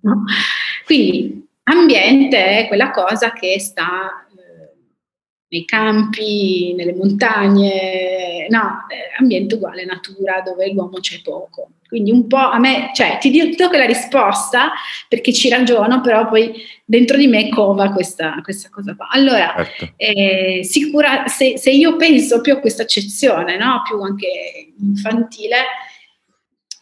No? 0.00 0.24
Quindi 0.84 1.46
ambiente 1.64 2.58
è 2.58 2.68
quella 2.68 2.90
cosa 2.90 3.32
che 3.32 3.58
sta 3.58 4.26
eh, 4.30 4.74
nei 5.48 5.64
campi, 5.64 6.74
nelle 6.74 6.94
montagne, 6.94 8.46
no, 8.48 8.84
eh, 8.88 9.14
ambiente 9.18 9.54
uguale 9.54 9.84
natura 9.84 10.40
dove 10.40 10.70
l'uomo 10.72 11.00
c'è 11.00 11.20
poco. 11.22 11.70
Quindi 11.94 12.10
un 12.10 12.26
po' 12.26 12.38
a 12.38 12.58
me, 12.58 12.90
cioè 12.92 13.18
ti 13.20 13.30
dico 13.30 13.68
che 13.68 13.78
la 13.78 13.84
risposta, 13.84 14.72
perché 15.08 15.32
ci 15.32 15.48
ragiono, 15.48 16.00
però 16.00 16.28
poi 16.28 16.52
dentro 16.84 17.16
di 17.16 17.28
me 17.28 17.48
cova 17.50 17.92
questa, 17.92 18.40
questa 18.42 18.68
cosa 18.68 18.96
qua. 18.96 19.06
Allora, 19.10 19.54
certo. 19.54 19.94
eh, 19.96 20.62
sicura, 20.64 21.28
se, 21.28 21.56
se, 21.56 21.70
io 21.70 21.94
penso 21.94 22.40
più 22.40 22.52
a 22.52 22.58
questa 22.58 22.82
accezione, 22.82 23.56
no? 23.56 23.82
più 23.88 24.00
anche 24.00 24.72
infantile, 24.80 25.56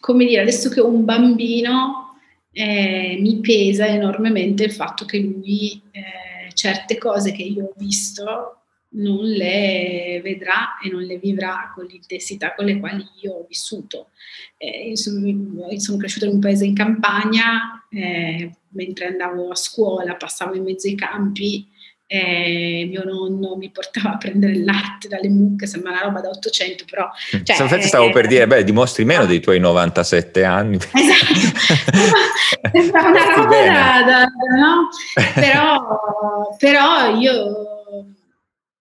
come 0.00 0.24
dire, 0.24 0.40
adesso 0.40 0.70
che 0.70 0.80
ho 0.80 0.88
un 0.88 1.04
bambino, 1.04 2.16
eh, 2.50 3.18
mi 3.20 3.38
pesa 3.40 3.86
enormemente 3.86 4.64
il 4.64 4.72
fatto 4.72 5.04
che 5.04 5.18
lui 5.18 5.78
eh, 5.90 6.50
certe 6.54 6.96
cose 6.96 7.32
che 7.32 7.42
io 7.42 7.64
ho 7.64 7.74
visto 7.76 8.61
non 8.94 9.24
le 9.24 10.20
vedrà 10.22 10.78
e 10.82 10.90
non 10.90 11.02
le 11.02 11.18
vivrà 11.18 11.70
con 11.74 11.84
l'intensità 11.84 12.54
con 12.54 12.64
le 12.64 12.78
quali 12.78 13.04
io 13.22 13.32
ho 13.32 13.46
vissuto. 13.48 14.10
Eh, 14.56 14.88
io, 14.88 14.96
sono, 14.96 15.26
io, 15.26 15.80
sono, 15.80 15.98
cresciuta 15.98 16.26
in 16.26 16.32
un 16.32 16.40
paese 16.40 16.64
in 16.64 16.74
campagna, 16.74 17.84
eh, 17.90 18.50
mentre 18.70 19.06
andavo 19.06 19.50
a 19.50 19.56
scuola, 19.56 20.14
passavo 20.16 20.54
in 20.54 20.64
mezzo 20.64 20.88
ai 20.88 20.94
campi, 20.94 21.68
eh, 22.06 22.84
mio 22.90 23.04
nonno 23.04 23.56
mi 23.56 23.70
portava 23.70 24.12
a 24.12 24.16
prendere 24.18 24.52
il 24.52 24.64
latte 24.64 25.08
dalle 25.08 25.30
mucche, 25.30 25.66
sembra 25.66 25.92
una 25.92 26.02
roba 26.02 26.20
da 26.20 26.28
800, 26.28 26.84
però... 26.88 27.08
Mm. 27.36 27.42
Cioè, 27.42 27.62
Infatti 27.62 27.86
stavo 27.86 28.10
per 28.10 28.26
dire, 28.26 28.46
beh, 28.46 28.64
dimostri 28.64 29.06
meno 29.06 29.24
dei 29.24 29.40
tuoi 29.40 29.58
97 29.58 30.44
anni. 30.44 30.78
Esatto, 32.74 32.78
sembra 32.78 33.08
una 33.08 33.34
roba 33.34 33.56
da, 33.56 34.02
da, 34.04 34.24
no? 34.58 34.88
Però, 35.34 36.56
però 36.58 37.18
io... 37.18 38.14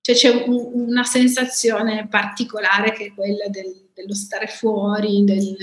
Cioè 0.02 0.16
c'è 0.16 0.30
un, 0.30 0.72
una 0.74 1.04
sensazione 1.04 2.08
particolare 2.08 2.92
che 2.92 3.08
è 3.08 3.14
quella 3.14 3.48
del, 3.50 3.90
dello 3.94 4.16
stare 4.16 4.48
fuori, 4.48 5.24
del, 5.24 5.56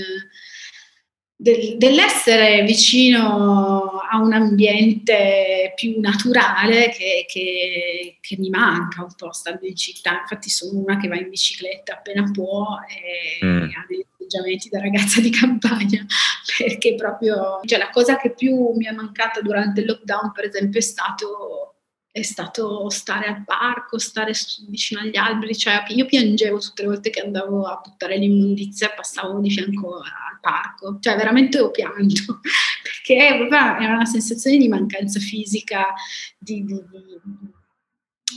del, 1.35 1.77
dell'essere 1.77 2.63
vicino 2.63 3.99
a 4.09 4.17
un 4.17 4.33
ambiente 4.33 5.73
più 5.75 5.99
naturale 5.99 6.89
che, 6.89 7.25
che, 7.27 8.17
che, 8.21 8.37
mi 8.37 8.49
manca 8.49 9.03
un 9.03 9.13
po' 9.15 9.31
stando 9.31 9.65
in 9.65 9.75
città. 9.75 10.19
Infatti 10.21 10.49
sono 10.49 10.79
una 10.79 10.97
che 10.97 11.07
va 11.07 11.17
in 11.17 11.29
bicicletta 11.29 11.93
appena 11.93 12.29
può 12.31 12.77
e 12.87 13.45
mm. 13.45 13.61
ha 13.61 13.85
degli 13.87 14.05
atteggiamenti 14.13 14.69
da 14.69 14.79
ragazza 14.79 15.21
di 15.21 15.29
campagna, 15.29 16.05
perché 16.57 16.95
proprio 16.95 17.59
cioè, 17.65 17.77
la 17.77 17.89
cosa 17.89 18.17
che 18.17 18.33
più 18.33 18.71
mi 18.75 18.85
è 18.85 18.91
mancata 18.91 19.41
durante 19.41 19.81
il 19.81 19.87
lockdown, 19.87 20.31
per 20.31 20.45
esempio, 20.45 20.79
è 20.79 20.83
stato 20.83 21.68
è 22.11 22.21
stato 22.23 22.89
stare 22.89 23.27
al 23.27 23.43
parco, 23.45 23.99
stare 23.99 24.33
vicino 24.67 25.01
agli 25.01 25.15
alberi, 25.15 25.55
cioè 25.55 25.83
io 25.89 26.05
piangevo 26.05 26.57
tutte 26.57 26.81
le 26.81 26.87
volte 26.87 27.09
che 27.11 27.21
andavo 27.21 27.65
a 27.65 27.79
buttare 27.83 28.17
l'immondizia 28.17 28.91
e 28.91 28.95
passavo 28.95 29.39
di 29.39 29.51
fianco 29.51 29.97
al 29.97 30.39
parco, 30.41 30.97
cioè 30.99 31.15
veramente 31.15 31.59
ho 31.59 31.69
pianto, 31.69 32.39
perché 32.81 33.15
era 33.15 33.93
una 33.93 34.05
sensazione 34.05 34.57
di 34.57 34.67
mancanza 34.67 35.19
fisica, 35.19 35.93
di, 36.37 36.65
di, 36.65 36.81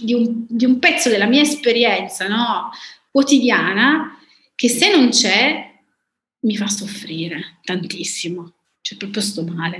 di, 0.02 0.14
un, 0.14 0.44
di 0.48 0.64
un, 0.66 0.78
pezzo 0.78 1.08
della 1.08 1.26
mia 1.26 1.42
esperienza 1.42 2.28
no? 2.28 2.70
quotidiana 3.10 4.18
che 4.54 4.68
se 4.68 4.94
non 4.94 5.08
c'è 5.08 5.70
mi 6.40 6.56
fa 6.56 6.66
soffrire 6.66 7.58
tantissimo 7.62 8.52
cioè 8.82 8.98
proprio 8.98 9.22
sto 9.22 9.44
male. 9.44 9.78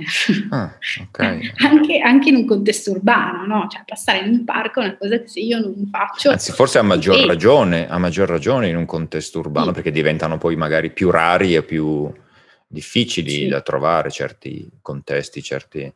Ah, 0.49 0.77
okay. 1.01 1.51
anche, 1.59 1.99
anche, 1.99 2.29
in 2.29 2.37
un 2.37 2.45
contesto 2.45 2.91
urbano, 2.91 3.45
no? 3.45 3.67
Cioè 3.69 3.83
passare 3.85 4.19
in 4.19 4.31
un 4.31 4.43
parco 4.45 4.79
è 4.79 4.85
una 4.85 4.97
cosa 4.97 5.19
che 5.19 5.27
se 5.27 5.41
io 5.41 5.59
non 5.59 5.89
faccio... 5.91 6.29
Anzi, 6.31 6.53
forse 6.53 6.79
a 6.79 6.83
maggior 6.83 7.25
ragione, 7.25 7.89
a 7.89 7.97
maggior 7.97 8.29
ragione 8.29 8.69
in 8.69 8.77
un 8.77 8.85
contesto 8.85 9.39
urbano, 9.39 9.67
sì. 9.67 9.73
perché 9.73 9.91
diventano 9.91 10.37
poi 10.37 10.55
magari 10.55 10.91
più 10.91 11.11
rari 11.11 11.53
e 11.53 11.63
più 11.63 12.09
difficili 12.65 13.29
sì. 13.29 13.47
da 13.47 13.59
trovare 13.59 14.09
certi 14.09 14.69
contesti, 14.81 15.43
certi... 15.43 15.93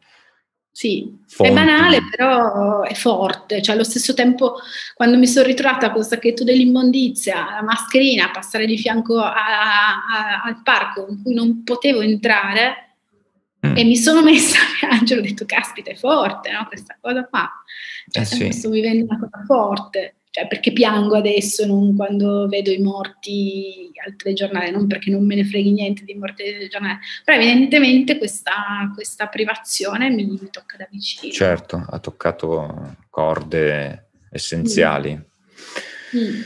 Sì, 0.69 1.17
fonti. 1.27 1.51
è 1.51 1.55
banale, 1.55 1.99
però 2.11 2.81
è 2.81 2.93
forte. 2.93 3.61
Cioè, 3.61 3.73
allo 3.73 3.85
stesso 3.85 4.13
tempo, 4.13 4.57
quando 4.93 5.17
mi 5.17 5.27
sono 5.27 5.47
ritrovata 5.47 5.91
con 5.91 6.01
il 6.01 6.07
sacchetto 6.07 6.43
dell'immondizia, 6.43 7.35
la 7.55 7.63
mascherina, 7.63 8.29
passare 8.31 8.65
di 8.65 8.77
fianco 8.77 9.17
a, 9.17 9.31
a, 9.31 10.43
al 10.43 10.61
parco 10.61 11.07
in 11.09 11.23
cui 11.23 11.33
non 11.33 11.63
potevo 11.63 12.01
entrare, 12.01 12.86
Mm. 13.67 13.77
E 13.77 13.83
mi 13.83 13.95
sono 13.95 14.23
messa 14.23 14.57
a 14.59 14.87
piangere, 14.87 15.19
ho 15.19 15.23
detto, 15.23 15.45
caspita, 15.45 15.91
è 15.91 15.95
forte, 15.95 16.51
no? 16.51 16.65
Questa 16.67 16.97
cosa 16.99 17.25
qua. 17.25 17.49
Cioè, 18.09 18.23
eh 18.23 18.25
sì. 18.25 18.51
sto 18.51 18.69
vivendo 18.69 19.05
una 19.05 19.19
cosa 19.19 19.43
forte. 19.45 20.15
Cioè, 20.29 20.47
perché 20.47 20.71
piango 20.71 21.15
adesso 21.15 21.65
non 21.65 21.95
quando 21.95 22.47
vedo 22.47 22.69
i 22.69 22.77
morti 22.77 23.91
al 24.05 24.15
telegiornale, 24.15 24.69
non 24.69 24.85
perché 24.85 25.09
non 25.09 25.25
me 25.25 25.33
ne 25.33 25.43
freghi 25.43 25.71
niente 25.71 26.03
di 26.03 26.13
morti 26.13 26.43
al 26.43 26.53
telegiornale, 26.53 26.99
però 27.23 27.37
evidentemente 27.37 28.19
questa, 28.19 28.91
questa 28.93 29.27
privazione 29.27 30.09
mi, 30.09 30.25
mi, 30.25 30.49
tocca 30.51 30.77
da 30.77 30.87
vicino. 30.91 31.33
Certo, 31.33 31.83
ha 31.89 31.97
toccato 31.97 32.97
corde 33.09 34.09
essenziali. 34.29 35.15
Mm. 36.15 36.19
Mm. 36.19 36.41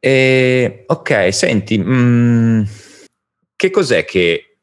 E, 0.00 0.84
ok, 0.86 1.28
senti, 1.32 1.78
mm, 1.78 2.62
che 3.56 3.70
cos'è 3.70 4.04
che 4.06 4.53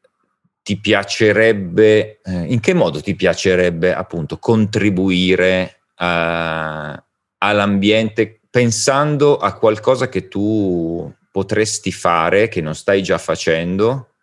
ti 0.62 0.78
piacerebbe, 0.78 2.20
eh, 2.22 2.44
in 2.44 2.60
che 2.60 2.72
modo 2.72 3.00
ti 3.00 3.14
piacerebbe 3.14 3.92
appunto 3.92 4.38
contribuire 4.38 5.80
a, 5.96 6.94
eh, 6.94 7.04
all'ambiente 7.38 8.40
pensando 8.48 9.38
a 9.38 9.54
qualcosa 9.54 10.08
che 10.08 10.28
tu 10.28 11.12
potresti 11.30 11.90
fare, 11.90 12.48
che 12.48 12.60
non 12.60 12.74
stai 12.74 13.02
già 13.02 13.18
facendo 13.18 14.14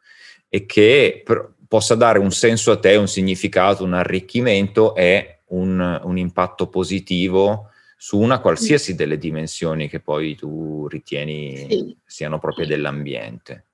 e 0.47 0.65
che 0.65 1.21
per, 1.25 1.53
possa 1.67 1.95
dare 1.95 2.19
un 2.19 2.31
senso 2.31 2.71
a 2.71 2.79
te, 2.79 2.95
un 2.95 3.07
significato, 3.07 3.83
un 3.83 3.93
arricchimento 3.93 4.95
e 4.95 5.41
un, 5.47 5.99
un 6.03 6.17
impatto 6.17 6.67
positivo 6.67 7.69
su 7.97 8.17
una 8.17 8.39
qualsiasi 8.39 8.95
delle 8.95 9.17
dimensioni 9.17 9.89
che 9.89 9.99
poi 9.99 10.35
tu 10.35 10.87
ritieni 10.87 11.67
sì. 11.69 11.97
siano 12.05 12.39
proprie 12.39 12.65
dell'ambiente. 12.65 13.65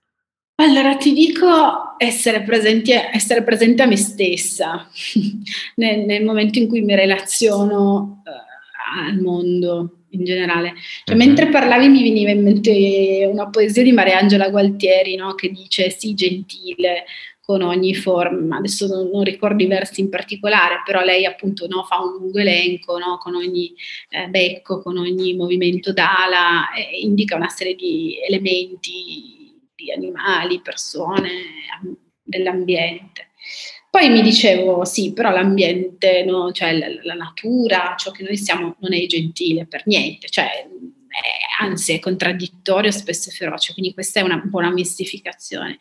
Allora 0.58 0.96
ti 0.96 1.12
dico 1.12 1.96
essere, 1.98 2.42
presenti, 2.44 2.92
essere 2.92 3.44
presente 3.44 3.84
a 3.84 3.88
me 3.88 3.98
stessa 3.98 4.90
nel, 5.76 6.06
nel, 6.06 6.24
momento 6.24 6.60
in 6.60 6.70
cui 6.70 6.82
mi 6.82 6.96
relaziono 6.96 8.22
uh, 8.24 9.08
al 9.08 9.20
mondo 9.20 10.06
in 10.12 10.24
generale. 10.24 10.76
Cioè, 11.04 11.14
uh-huh. 11.14 11.24
Mentre 11.26 11.48
parlavi 11.48 11.90
mi 11.90 12.04
veniva 12.04 12.32
in 12.32 12.42
mente 12.42 13.30
una 13.30 13.50
poesia 13.50 13.84
di 13.84 13.92
Mariangela 13.92 14.50
Gualtieri 14.50 15.16
no? 15.16 15.36
che 15.36 15.52
dice 15.52 15.90
sii 15.90 16.14
gentile 16.14 17.04
con 17.42 17.62
ogni 17.62 17.94
forma, 17.94 18.58
adesso 18.58 18.88
non, 18.88 19.10
non, 19.12 19.24
ricordo 19.24 19.62
i 19.62 19.68
versi 19.68 20.02
in 20.02 20.10
particolare, 20.10 20.82
però 20.84 21.04
lei 21.04 21.26
appunto 21.26 21.68
no, 21.68 21.84
fa 21.84 22.02
un 22.02 22.14
lungo 22.14 22.40
elenco 22.40 22.98
no? 22.98 23.20
con 23.20 23.36
ogni 23.36 23.72
eh, 24.10 24.28
becco, 24.30 24.82
con 24.82 24.98
ogni 24.98 25.36
movimento 25.36 25.94
d'ala, 25.94 26.72
eh, 26.72 26.98
indica 27.02 27.36
una 27.36 27.50
serie 27.50 27.76
di 27.76 28.16
elementi 28.28 29.45
di 29.76 29.92
animali, 29.92 30.62
persone, 30.62 31.30
dell'ambiente. 32.24 33.30
Poi 33.90 34.10
mi 34.10 34.22
dicevo, 34.22 34.84
sì, 34.84 35.14
però 35.14 35.30
l'ambiente, 35.32 36.26
no? 36.26 36.52
cioè 36.52 36.78
la, 36.78 36.88
la, 37.04 37.14
natura, 37.14 37.96
ciò 37.98 38.12
che 38.12 38.24
noi 38.24 38.36
siamo, 38.36 38.76
non 38.80 38.94
è 38.94 39.06
gentile 39.06 39.66
per 39.66 39.84
niente, 39.86 40.28
cioè, 40.28 40.48
è, 40.48 41.64
anzi 41.64 41.94
è 41.94 42.00
contraddittorio, 42.00 42.92
spesso 42.92 43.30
è 43.30 43.34
feroce, 43.34 43.72
quindi 43.72 43.94
questa 43.94 44.20
è 44.20 44.24
una, 44.24 44.42
una 44.52 44.72
mistificazione. 44.72 45.78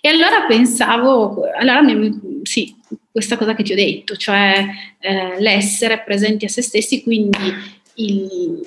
E 0.00 0.08
allora 0.08 0.44
pensavo, 0.46 1.44
allora 1.56 1.82
mi, 1.82 2.40
sì, 2.42 2.74
questa 3.12 3.36
cosa 3.36 3.54
che 3.54 3.62
ti 3.62 3.72
ho 3.72 3.76
detto, 3.76 4.16
cioè 4.16 4.64
eh, 4.98 5.40
l'essere 5.40 6.02
presenti 6.02 6.46
a 6.46 6.48
se 6.48 6.62
stessi, 6.62 7.02
quindi 7.04 7.54
il, 7.94 8.60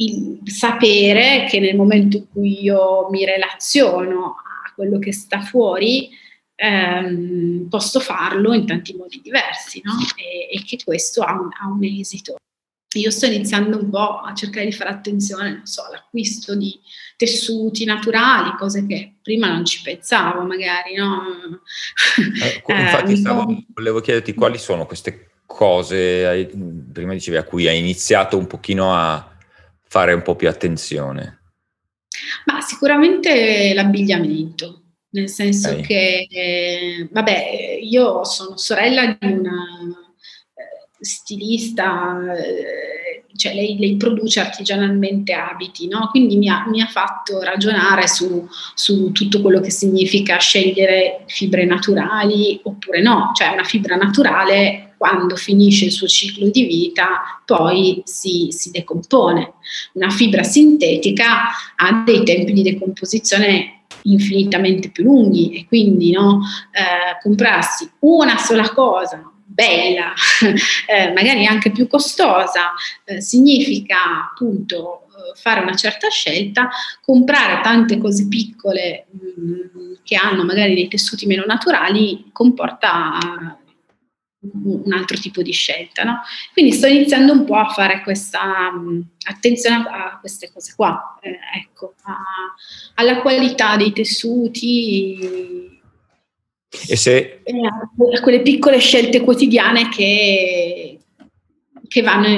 il 0.00 0.40
sapere 0.44 1.46
che 1.48 1.60
nel 1.60 1.76
momento 1.76 2.16
in 2.16 2.28
cui 2.30 2.62
io 2.62 3.08
mi 3.10 3.24
relaziono 3.24 4.36
a 4.64 4.72
quello 4.74 4.98
che 4.98 5.12
sta 5.12 5.40
fuori, 5.42 6.08
ehm, 6.54 7.68
posso 7.68 8.00
farlo 8.00 8.54
in 8.54 8.66
tanti 8.66 8.94
modi 8.94 9.20
diversi 9.22 9.80
no? 9.84 9.92
e, 10.16 10.56
e, 10.56 10.64
che 10.64 10.78
questo 10.82 11.22
ha 11.22 11.32
un, 11.32 11.48
ha 11.60 11.68
un, 11.68 11.84
esito. 11.84 12.36
Io 12.94 13.10
sto 13.10 13.26
iniziando 13.26 13.78
un 13.78 13.90
po' 13.90 14.20
a 14.20 14.34
cercare 14.34 14.64
di 14.64 14.72
fare 14.72 14.90
attenzione, 14.90 15.50
non 15.50 15.66
so, 15.66 15.84
all'acquisto 15.84 16.56
di 16.56 16.80
tessuti 17.16 17.84
naturali, 17.84 18.56
cose 18.56 18.86
che 18.86 19.16
prima 19.22 19.48
non 19.48 19.64
ci 19.64 19.82
pensavo 19.82 20.42
magari, 20.42 20.94
no? 20.96 21.22
Eh, 22.16 22.62
infatti 22.80 23.16
stavo, 23.16 23.64
volevo 23.74 24.00
chiederti 24.00 24.34
quali 24.34 24.58
sono 24.58 24.86
queste 24.86 25.28
cose, 25.46 26.50
prima 26.92 27.12
dicevi 27.12 27.36
a 27.36 27.44
cui 27.44 27.68
hai 27.68 27.78
iniziato 27.78 28.36
un 28.38 28.46
pochino 28.46 28.92
a, 28.94 29.29
fare 29.90 30.12
un 30.12 30.22
po' 30.22 30.36
più 30.36 30.48
attenzione? 30.48 31.40
Ma 32.44 32.60
sicuramente 32.60 33.74
l'abbigliamento, 33.74 34.82
nel 35.10 35.28
senso 35.28 35.70
okay. 35.70 35.82
che, 35.82 36.26
eh, 36.30 37.08
vabbè, 37.10 37.78
io 37.82 38.22
sono 38.24 38.56
sorella 38.56 39.18
di 39.18 39.32
una 39.32 39.64
eh, 40.54 41.04
stilista, 41.04 42.36
eh, 42.36 42.89
cioè 43.40 43.54
lei, 43.54 43.78
lei, 43.78 43.96
produce 43.96 44.38
artigianalmente 44.38 45.32
abiti, 45.32 45.88
no? 45.88 46.08
quindi 46.10 46.36
mi 46.36 46.50
ha, 46.50 46.66
mi 46.68 46.82
ha 46.82 46.86
fatto 46.86 47.40
ragionare 47.40 48.06
su, 48.06 48.46
su, 48.74 49.12
tutto 49.12 49.40
quello 49.40 49.60
che 49.60 49.70
significa 49.70 50.36
scegliere 50.36 51.24
fibre 51.26 51.64
naturali 51.64 52.60
oppure 52.64 53.00
no, 53.00 53.30
cioè 53.34 53.48
una 53.48 53.64
fibra 53.64 53.96
naturale 53.96 54.94
quando 54.98 55.36
finisce 55.36 55.86
il 55.86 55.92
suo 55.92 56.06
ciclo 56.06 56.50
di 56.50 56.64
vita 56.64 57.40
poi 57.46 58.02
si, 58.04 58.48
si 58.50 58.70
decompone. 58.70 59.54
Una 59.94 60.10
fibra 60.10 60.42
sintetica 60.42 61.48
ha 61.76 62.02
dei 62.04 62.22
tempi 62.22 62.52
di 62.52 62.62
decomposizione 62.62 63.84
infinitamente 64.02 64.90
più 64.90 65.04
lunghi 65.04 65.54
e 65.54 65.66
quindi 65.66 66.10
no, 66.10 66.42
eh, 66.72 67.18
comprarsi 67.22 67.90
una 68.00 68.36
sola 68.36 68.68
cosa 68.74 69.29
bella, 69.52 70.12
eh, 70.86 71.12
magari 71.12 71.46
anche 71.46 71.70
più 71.70 71.86
costosa, 71.86 72.72
eh, 73.04 73.20
significa 73.20 74.30
appunto 74.30 75.06
eh, 75.08 75.38
fare 75.38 75.60
una 75.60 75.74
certa 75.74 76.08
scelta, 76.08 76.70
comprare 77.02 77.60
tante 77.62 77.98
cose 77.98 78.28
piccole 78.28 79.06
mh, 79.10 79.40
mm, 79.40 79.92
che 80.04 80.16
hanno 80.16 80.44
magari 80.44 80.74
dei 80.74 80.88
tessuti 80.88 81.26
meno 81.26 81.44
naturali 81.44 82.30
comporta 82.32 83.58
un 84.42 84.92
altro 84.92 85.18
tipo 85.18 85.42
di 85.42 85.52
scelta. 85.52 86.04
No? 86.04 86.22
Quindi 86.52 86.72
sto 86.72 86.86
iniziando 86.86 87.32
un 87.32 87.44
po' 87.44 87.56
a 87.56 87.68
fare 87.68 88.02
questa 88.02 88.70
um, 88.72 89.04
attenzione 89.26 89.84
a, 89.88 90.18
queste 90.18 90.50
cose 90.52 90.72
qua, 90.74 91.18
eh, 91.20 91.38
ecco, 91.56 91.94
a, 92.04 92.16
alla 92.94 93.20
qualità 93.20 93.76
dei 93.76 93.92
tessuti. 93.92 95.69
E 96.88 96.96
se... 96.96 97.42
a 97.44 98.20
quelle 98.20 98.42
piccole 98.42 98.78
scelte 98.78 99.20
quotidiane 99.22 99.88
che, 99.88 101.00
che 101.88 102.02
vanno 102.02 102.28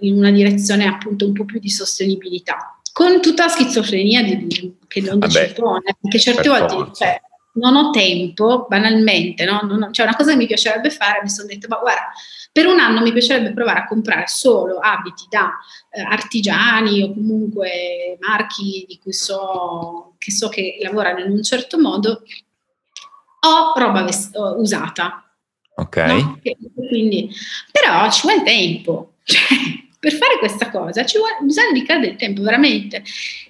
in 0.00 0.16
una 0.16 0.30
direzione 0.30 0.86
appunto 0.86 1.26
un 1.26 1.32
po' 1.32 1.44
più 1.44 1.58
di 1.58 1.70
sostenibilità. 1.70 2.80
Con 2.92 3.20
tutta 3.20 3.44
la 3.44 3.50
schizofrenia 3.50 4.22
di, 4.22 4.76
che 4.86 5.00
non 5.00 5.18
dicevo, 5.18 5.80
perché 6.00 6.18
certe 6.18 6.48
volte 6.48 6.94
cioè, 6.94 7.20
non 7.54 7.76
ho 7.76 7.90
tempo, 7.90 8.66
banalmente, 8.68 9.44
no? 9.44 9.60
non, 9.62 9.92
cioè 9.92 10.06
una 10.06 10.16
cosa 10.16 10.30
che 10.30 10.36
mi 10.36 10.46
piacerebbe 10.46 10.90
fare, 10.90 11.20
mi 11.22 11.28
sono 11.28 11.48
detto, 11.48 11.66
ma 11.68 11.78
guarda, 11.78 12.12
per 12.52 12.66
un 12.66 12.78
anno 12.78 13.00
mi 13.00 13.12
piacerebbe 13.12 13.52
provare 13.52 13.80
a 13.80 13.86
comprare 13.86 14.26
solo 14.28 14.78
abiti 14.78 15.24
da 15.28 15.50
eh, 15.90 16.00
artigiani 16.00 17.02
o 17.02 17.12
comunque 17.12 18.16
marchi 18.20 18.84
di 18.88 18.98
cui 19.02 19.12
so 19.12 20.14
che, 20.18 20.30
so 20.30 20.48
che 20.48 20.78
lavorano 20.80 21.20
in 21.24 21.32
un 21.32 21.42
certo 21.42 21.80
modo, 21.80 22.22
o 23.44 23.78
roba 23.78 24.02
vest- 24.02 24.36
usata. 24.36 25.22
Ok. 25.76 25.96
No? 25.96 26.40
Quindi, 26.88 27.30
però 27.70 28.10
ci 28.10 28.22
vuole 28.22 28.42
tempo. 28.42 29.12
Cioè, 29.24 29.56
per 30.04 30.12
fare 30.12 30.38
questa 30.38 30.70
cosa 30.70 31.02
ci 31.06 31.16
vuole, 31.16 31.36
bisogna 31.40 31.72
dedicare 31.72 32.00
del 32.00 32.16
tempo 32.16 32.42
veramente 32.42 33.02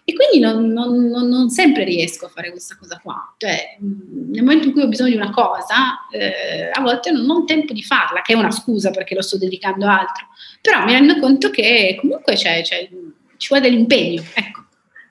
e 0.04 0.12
quindi 0.12 0.38
non, 0.38 0.68
non, 0.68 1.08
non, 1.08 1.26
non, 1.26 1.50
sempre 1.50 1.82
riesco 1.82 2.26
a 2.26 2.28
fare 2.28 2.52
questa 2.52 2.76
cosa 2.78 3.00
qua 3.02 3.34
cioè 3.38 3.76
nel 3.80 4.42
momento 4.44 4.68
in 4.68 4.72
cui 4.72 4.82
ho 4.82 4.86
bisogno 4.86 5.10
di 5.10 5.16
una 5.16 5.32
cosa 5.32 6.06
eh, 6.12 6.70
a 6.72 6.80
volte 6.80 7.10
non 7.10 7.28
ho 7.28 7.44
tempo 7.44 7.72
di 7.72 7.82
farla 7.82 8.22
che 8.22 8.34
è 8.34 8.36
una 8.36 8.52
scusa 8.52 8.92
perché 8.92 9.16
lo 9.16 9.22
sto 9.22 9.36
dedicando 9.36 9.86
a 9.86 9.98
altro 9.98 10.26
però 10.60 10.84
mi 10.84 10.92
rendo 10.92 11.18
conto 11.18 11.50
che 11.50 11.96
comunque 12.00 12.34
c'è, 12.34 12.62
c'è, 12.62 12.88
ci 13.36 13.48
vuole 13.48 13.68
dell'impegno 13.68 14.22
ecco 14.32 14.63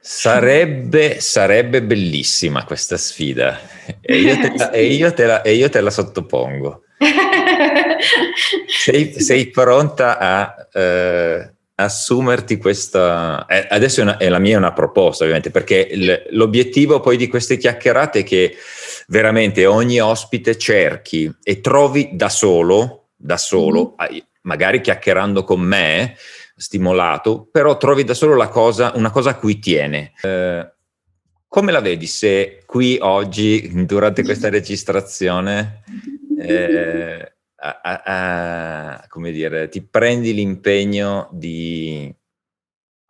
Sarebbe, 0.05 1.21
sarebbe, 1.21 1.81
bellissima 1.81 2.65
questa 2.65 2.97
sfida 2.97 3.57
e 4.01 4.17
io 4.17 4.37
te 4.37 4.53
la, 4.57 4.71
e 4.75 4.85
io 4.87 5.13
te 5.13 5.25
la, 5.25 5.41
e 5.41 5.53
io 5.53 5.69
te 5.69 5.79
la 5.79 5.89
sottopongo. 5.89 6.83
sei, 8.67 9.13
sei, 9.21 9.49
pronta 9.49 10.17
a 10.17 10.67
eh, 10.73 11.53
assumerti 11.75 12.57
questa... 12.57 13.45
Eh, 13.47 13.65
adesso 13.69 14.01
è, 14.01 14.03
una, 14.03 14.17
è, 14.17 14.27
la 14.27 14.39
mia 14.39 14.57
una 14.57 14.73
proposta 14.73 15.23
ovviamente, 15.23 15.51
perché 15.51 15.95
l, 15.95 16.25
l'obiettivo 16.31 16.99
poi 16.99 17.15
di 17.15 17.29
queste 17.29 17.55
chiacchierate 17.55 18.19
è 18.19 18.23
che 18.23 18.57
veramente 19.07 19.65
ogni 19.65 20.01
ospite 20.01 20.57
cerchi 20.57 21.33
e 21.41 21.61
trovi 21.61 22.09
da 22.11 22.27
solo, 22.27 23.11
da 23.15 23.37
solo, 23.37 23.95
mm. 24.01 24.17
magari 24.41 24.81
chiacchierando 24.81 25.45
con 25.45 25.61
me, 25.61 26.17
stimolato, 26.55 27.47
però 27.51 27.77
trovi 27.77 28.03
da 28.03 28.13
solo 28.13 28.35
la 28.35 28.47
cosa, 28.47 28.91
una 28.95 29.11
cosa 29.11 29.31
a 29.31 29.35
cui 29.35 29.59
tiene. 29.59 30.13
Eh, 30.21 30.71
come 31.47 31.71
la 31.71 31.81
vedi 31.81 32.07
se 32.07 32.63
qui 32.65 32.97
oggi, 32.99 33.85
durante 33.85 34.23
questa 34.23 34.49
registrazione, 34.49 35.83
eh, 36.39 37.33
a, 37.55 37.79
a, 37.81 38.01
a, 38.05 39.07
come 39.07 39.31
dire, 39.31 39.69
ti 39.69 39.81
prendi 39.83 40.33
l'impegno 40.33 41.29
di 41.31 42.13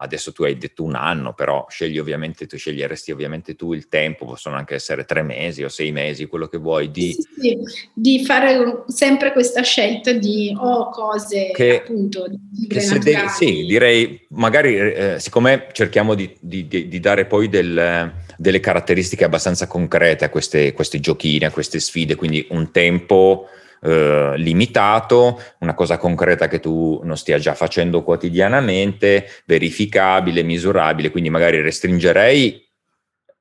adesso 0.04 0.34
tu 0.34 0.43
hai 0.43 0.58
detto 0.58 0.84
un 0.84 0.95
anno, 0.95 1.34
però 1.34 1.66
scegli 1.70 1.97
ovviamente, 1.97 2.45
tu 2.45 2.58
sceglieresti 2.58 3.12
ovviamente 3.12 3.56
tu 3.56 3.74
il 3.74 3.88
tempo, 3.88 4.26
possono 4.26 4.58
anche 4.58 4.76
essere 4.76 5.06
tre 5.06 5.24
mesi 5.24 5.64
o 5.64 5.70
sei 5.70 5.91
mesi, 5.91 6.26
quello 6.26 6.47
che 6.47 6.58
vuoi, 6.58 6.91
di, 6.91 7.14
sì, 7.14 7.28
sì, 7.39 7.58
di 7.93 8.26
fare 8.26 8.84
sempre 8.88 9.32
questa 9.32 9.62
scelta 9.62 10.12
di 10.12 10.54
o 10.58 10.70
oh, 10.70 10.89
cose 10.89 11.51
che, 11.54 11.78
appunto 11.78 12.28
che 12.68 12.80
se 12.82 12.99
devi, 12.99 13.30
sì, 13.30 13.66
direi 13.66 14.26
magari 14.30 14.78
eh, 14.78 15.16
siccome 15.20 15.68
cerchiamo 15.72 16.14
di, 16.16 16.36
di, 16.39 16.68
di 16.68 16.99
dare 16.99 17.26
poi 17.26 17.47
del, 17.47 18.12
delle 18.38 18.60
caratteristiche 18.60 19.24
abbastanza 19.24 19.68
concrete 19.68 20.26
a 20.26 20.30
queste, 20.30 20.74
queste 20.74 20.99
giochine, 20.99 21.45
a 21.45 21.51
queste 21.51 21.80
sfide, 21.80 22.16
quindi 22.16 22.45
un 22.49 22.72
tempo 22.72 23.47
eh, 23.84 24.34
limitato, 24.38 25.41
una 25.59 25.73
cosa 25.73 25.97
concreta 25.97 26.47
che 26.47 26.59
tu 26.59 27.01
non 27.03 27.17
stia 27.17 27.38
già 27.38 27.53
facendo 27.53 28.01
quotidianamente, 28.03 29.27
verificabile, 29.45 30.41
misurabile, 30.43 31.11
quindi 31.11 31.29
magari 31.29 31.59
restringerei 31.61 32.65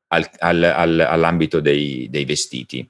al, 0.09 0.29
al, 0.39 0.63
al, 0.63 1.01
all'ambito 1.01 1.61
dei, 1.61 2.09
dei 2.11 2.25
vestiti. 2.25 2.89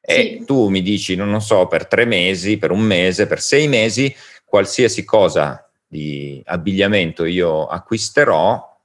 E 0.00 0.36
sì. 0.40 0.44
tu 0.44 0.68
mi 0.68 0.82
dici, 0.82 1.14
non, 1.14 1.30
non 1.30 1.40
so, 1.40 1.66
per 1.66 1.86
tre 1.86 2.04
mesi, 2.04 2.58
per 2.58 2.70
un 2.70 2.80
mese, 2.80 3.26
per 3.26 3.40
sei 3.40 3.66
mesi, 3.66 4.14
qualsiasi 4.44 5.04
cosa 5.04 5.68
di 5.86 6.42
abbigliamento 6.44 7.24
io 7.24 7.66
acquisterò, 7.66 8.78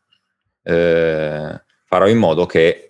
eh, 0.63 1.61
farò 1.83 2.07
in 2.07 2.17
modo 2.17 2.45
che 2.45 2.84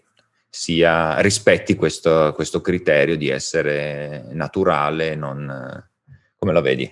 sia, 0.56 1.20
rispetti 1.20 1.76
questo, 1.76 2.32
questo 2.34 2.62
criterio 2.62 3.18
di 3.18 3.28
essere 3.28 4.26
naturale, 4.32 5.14
non, 5.14 5.86
come 6.38 6.53
la 6.53 6.62
vedi? 6.62 6.89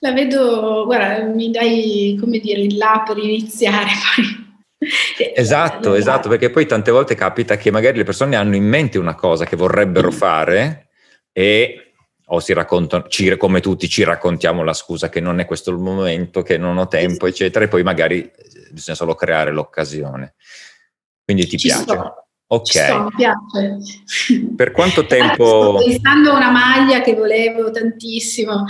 La 0.00 0.12
vedo, 0.12 0.84
guarda, 0.84 1.22
mi 1.26 1.52
dai, 1.52 2.16
come 2.18 2.40
dire, 2.40 2.60
il 2.60 2.76
là 2.76 3.04
per 3.06 3.18
iniziare 3.18 3.86
poi. 4.16 5.32
Esatto, 5.34 5.94
esatto, 5.94 6.28
perché 6.28 6.50
poi 6.50 6.66
tante 6.66 6.90
volte 6.90 7.14
capita 7.14 7.56
che 7.56 7.70
magari 7.70 7.98
le 7.98 8.04
persone 8.04 8.34
hanno 8.34 8.56
in 8.56 8.64
mente 8.64 8.98
una 8.98 9.14
cosa 9.14 9.44
che 9.44 9.56
vorrebbero 9.56 10.10
fare 10.10 10.88
e 11.32 11.92
o 12.28 12.40
si 12.40 12.52
raccontano, 12.52 13.06
ci, 13.06 13.36
come 13.36 13.60
tutti 13.60 13.88
ci 13.88 14.02
raccontiamo 14.02 14.64
la 14.64 14.74
scusa 14.74 15.08
che 15.08 15.20
non 15.20 15.38
è 15.38 15.44
questo 15.44 15.70
il 15.70 15.78
momento, 15.78 16.42
che 16.42 16.58
non 16.58 16.76
ho 16.78 16.88
tempo, 16.88 17.28
eccetera, 17.28 17.64
e 17.64 17.68
poi 17.68 17.84
magari 17.84 18.28
bisogna 18.72 18.96
solo 18.96 19.14
creare 19.14 19.52
l'occasione. 19.52 20.34
Quindi 21.24 21.46
ti 21.46 21.56
ci 21.56 21.68
piace? 21.68 21.84
So. 21.84 22.25
Ok. 22.48 22.68
Sto, 22.68 23.02
mi 23.02 23.10
piace. 23.16 23.78
Per 24.54 24.70
quanto 24.70 25.04
tempo... 25.06 25.78
Sto 25.78 25.84
pensando 25.84 26.30
a 26.30 26.36
una 26.36 26.50
maglia 26.50 27.00
che 27.00 27.14
volevo 27.14 27.72
tantissimo 27.72 28.62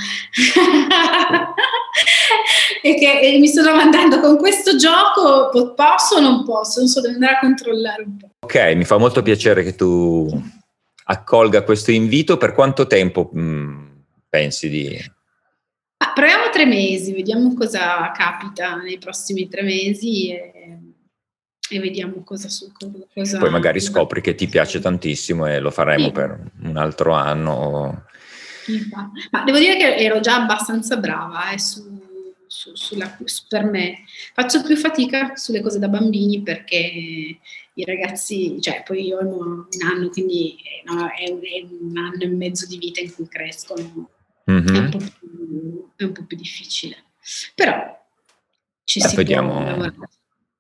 e 2.83 2.95
che 2.95 3.21
e 3.21 3.39
mi 3.39 3.47
sto 3.47 3.63
domandando 3.63 4.21
con 4.21 4.39
questo 4.39 4.77
gioco 4.77 5.51
posso 5.75 6.17
o 6.17 6.21
non 6.21 6.43
posso? 6.45 6.81
Non 6.81 6.89
so, 6.89 7.03
devo 7.03 7.15
andare 7.15 7.35
a 7.35 7.39
controllare 7.39 8.03
un 8.03 8.17
po'. 8.17 8.31
Ok, 8.41 8.73
mi 8.75 8.85
fa 8.85 8.97
molto 8.97 9.21
piacere 9.21 9.63
che 9.63 9.75
tu 9.75 10.27
accolga 11.05 11.63
questo 11.63 11.91
invito. 11.91 12.39
Per 12.39 12.55
quanto 12.55 12.87
tempo 12.87 13.29
mh, 13.31 13.41
mm, 13.41 13.87
pensi 14.31 14.71
di... 14.71 14.99
Ah, 15.99 16.13
proviamo 16.15 16.49
tre 16.51 16.65
mesi, 16.65 17.13
vediamo 17.13 17.53
cosa 17.53 18.11
capita 18.13 18.77
nei 18.77 18.97
prossimi 18.97 19.49
tre 19.49 19.63
mesi. 19.63 20.31
E 20.31 20.86
e 21.69 21.81
vediamo 21.81 22.23
cosa 22.23 22.49
su 22.49 22.71
cosa 22.73 23.39
poi 23.39 23.51
magari 23.51 23.81
scopri 23.81 24.21
che 24.21 24.35
ti 24.35 24.47
piace 24.47 24.79
tantissimo 24.79 25.47
e 25.47 25.59
lo 25.59 25.71
faremo 25.71 26.07
sì. 26.07 26.13
per 26.13 26.39
un 26.63 26.77
altro 26.77 27.13
anno. 27.13 28.05
Ma 29.31 29.45
devo 29.45 29.59
dire 29.59 29.77
che 29.77 29.97
ero 29.97 30.21
già 30.21 30.37
abbastanza 30.43 30.97
brava 30.97 31.51
eh, 31.51 31.59
su, 31.59 31.83
su, 32.47 32.75
sulla, 32.75 33.17
per 33.49 33.65
me. 33.65 34.05
Faccio 34.33 34.63
più 34.63 34.77
fatica 34.77 35.37
sulle 35.37 35.61
cose 35.61 35.79
da 35.79 35.89
bambini 35.89 36.43
perché 36.43 36.77
i 37.75 37.85
ragazzi 37.85 38.61
cioè 38.61 38.83
poi 38.85 39.07
io 39.07 39.19
ho 39.19 39.23
un 39.23 39.67
anno 39.87 40.09
quindi 40.09 40.57
no, 40.85 41.09
è, 41.09 41.31
un, 41.31 41.41
è, 41.43 41.67
un, 41.69 41.97
anno 41.97 42.23
e 42.23 42.29
mezzo 42.29 42.67
di 42.67 42.79
vita 42.79 43.01
in 43.01 43.15
cui 43.15 43.29
crescono. 43.29 44.11
Mm-hmm. 44.51 44.75
è, 44.75 44.79
un 44.79 44.91
più, 44.91 45.91
è, 45.97 46.05
un 46.05 46.13
po 46.13 46.25
più, 46.25 46.37
difficile. 46.37 46.97
Però 47.55 48.07
ci 48.85 49.01
eh, 49.01 49.09
si 49.09 49.17
vediamo. 49.17 49.53
può 49.53 49.65
lavorare 49.65 49.95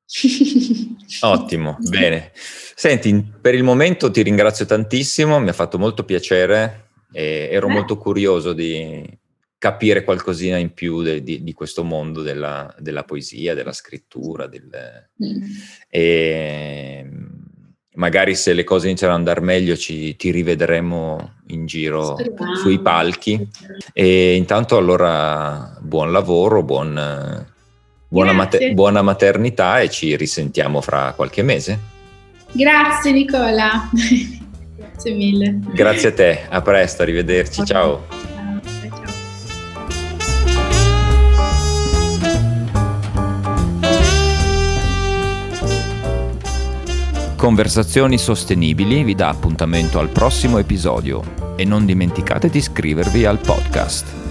Ottimo, 1.20 1.76
bene. 1.80 2.30
Senti, 2.34 3.32
per 3.40 3.54
il 3.54 3.62
momento 3.62 4.10
ti 4.10 4.22
ringrazio 4.22 4.66
tantissimo, 4.66 5.38
mi 5.40 5.48
ha 5.48 5.52
fatto 5.52 5.78
molto 5.78 6.04
piacere 6.04 6.90
e 7.12 7.48
ero 7.50 7.68
eh. 7.68 7.72
molto 7.72 7.96
curioso 7.96 8.52
di 8.52 9.04
capire 9.58 10.04
qualcosina 10.04 10.58
in 10.58 10.72
più 10.74 11.02
de, 11.02 11.22
di, 11.22 11.42
di, 11.42 11.52
questo 11.52 11.82
mondo 11.82 12.22
della, 12.22 12.72
della, 12.78 13.04
poesia, 13.04 13.54
della 13.54 13.72
scrittura. 13.72 14.46
Del, 14.46 14.68
mm. 15.22 15.42
e 15.88 17.10
magari 17.94 18.34
se 18.34 18.52
le 18.52 18.64
cose 18.64 18.86
iniziano 18.88 19.14
ad 19.14 19.18
andare 19.18 19.40
meglio 19.40 19.76
ci, 19.76 20.14
ti 20.16 20.30
rivedremo 20.30 21.36
in 21.48 21.66
giro 21.66 22.16
Speriamo. 22.16 22.54
sui 22.56 22.80
palchi. 22.80 23.48
E 23.92 24.34
intanto 24.34 24.76
allora 24.76 25.78
buon 25.80 26.12
lavoro, 26.12 26.62
buon 26.62 27.54
buona, 28.08 28.32
mater- 28.32 28.72
buona 28.72 29.02
maternità 29.02 29.80
e 29.80 29.90
ci 29.90 30.16
risentiamo 30.16 30.80
fra 30.80 31.12
qualche 31.14 31.42
mese. 31.42 31.78
Grazie 32.52 33.12
Nicola. 33.12 33.88
Grazie 34.76 35.14
mille. 35.14 35.58
Grazie 35.72 36.08
a 36.08 36.12
te, 36.12 36.46
a 36.48 36.62
presto, 36.62 37.02
arrivederci, 37.02 37.60
okay. 37.60 37.74
ciao. 37.74 38.24
Conversazioni 47.36 48.16
Sostenibili 48.16 49.04
vi 49.04 49.14
dà 49.14 49.28
appuntamento 49.28 49.98
al 49.98 50.08
prossimo 50.08 50.58
episodio 50.58 51.54
e 51.54 51.64
non 51.64 51.84
dimenticate 51.84 52.48
di 52.48 52.58
iscrivervi 52.58 53.26
al 53.26 53.38
podcast. 53.38 54.25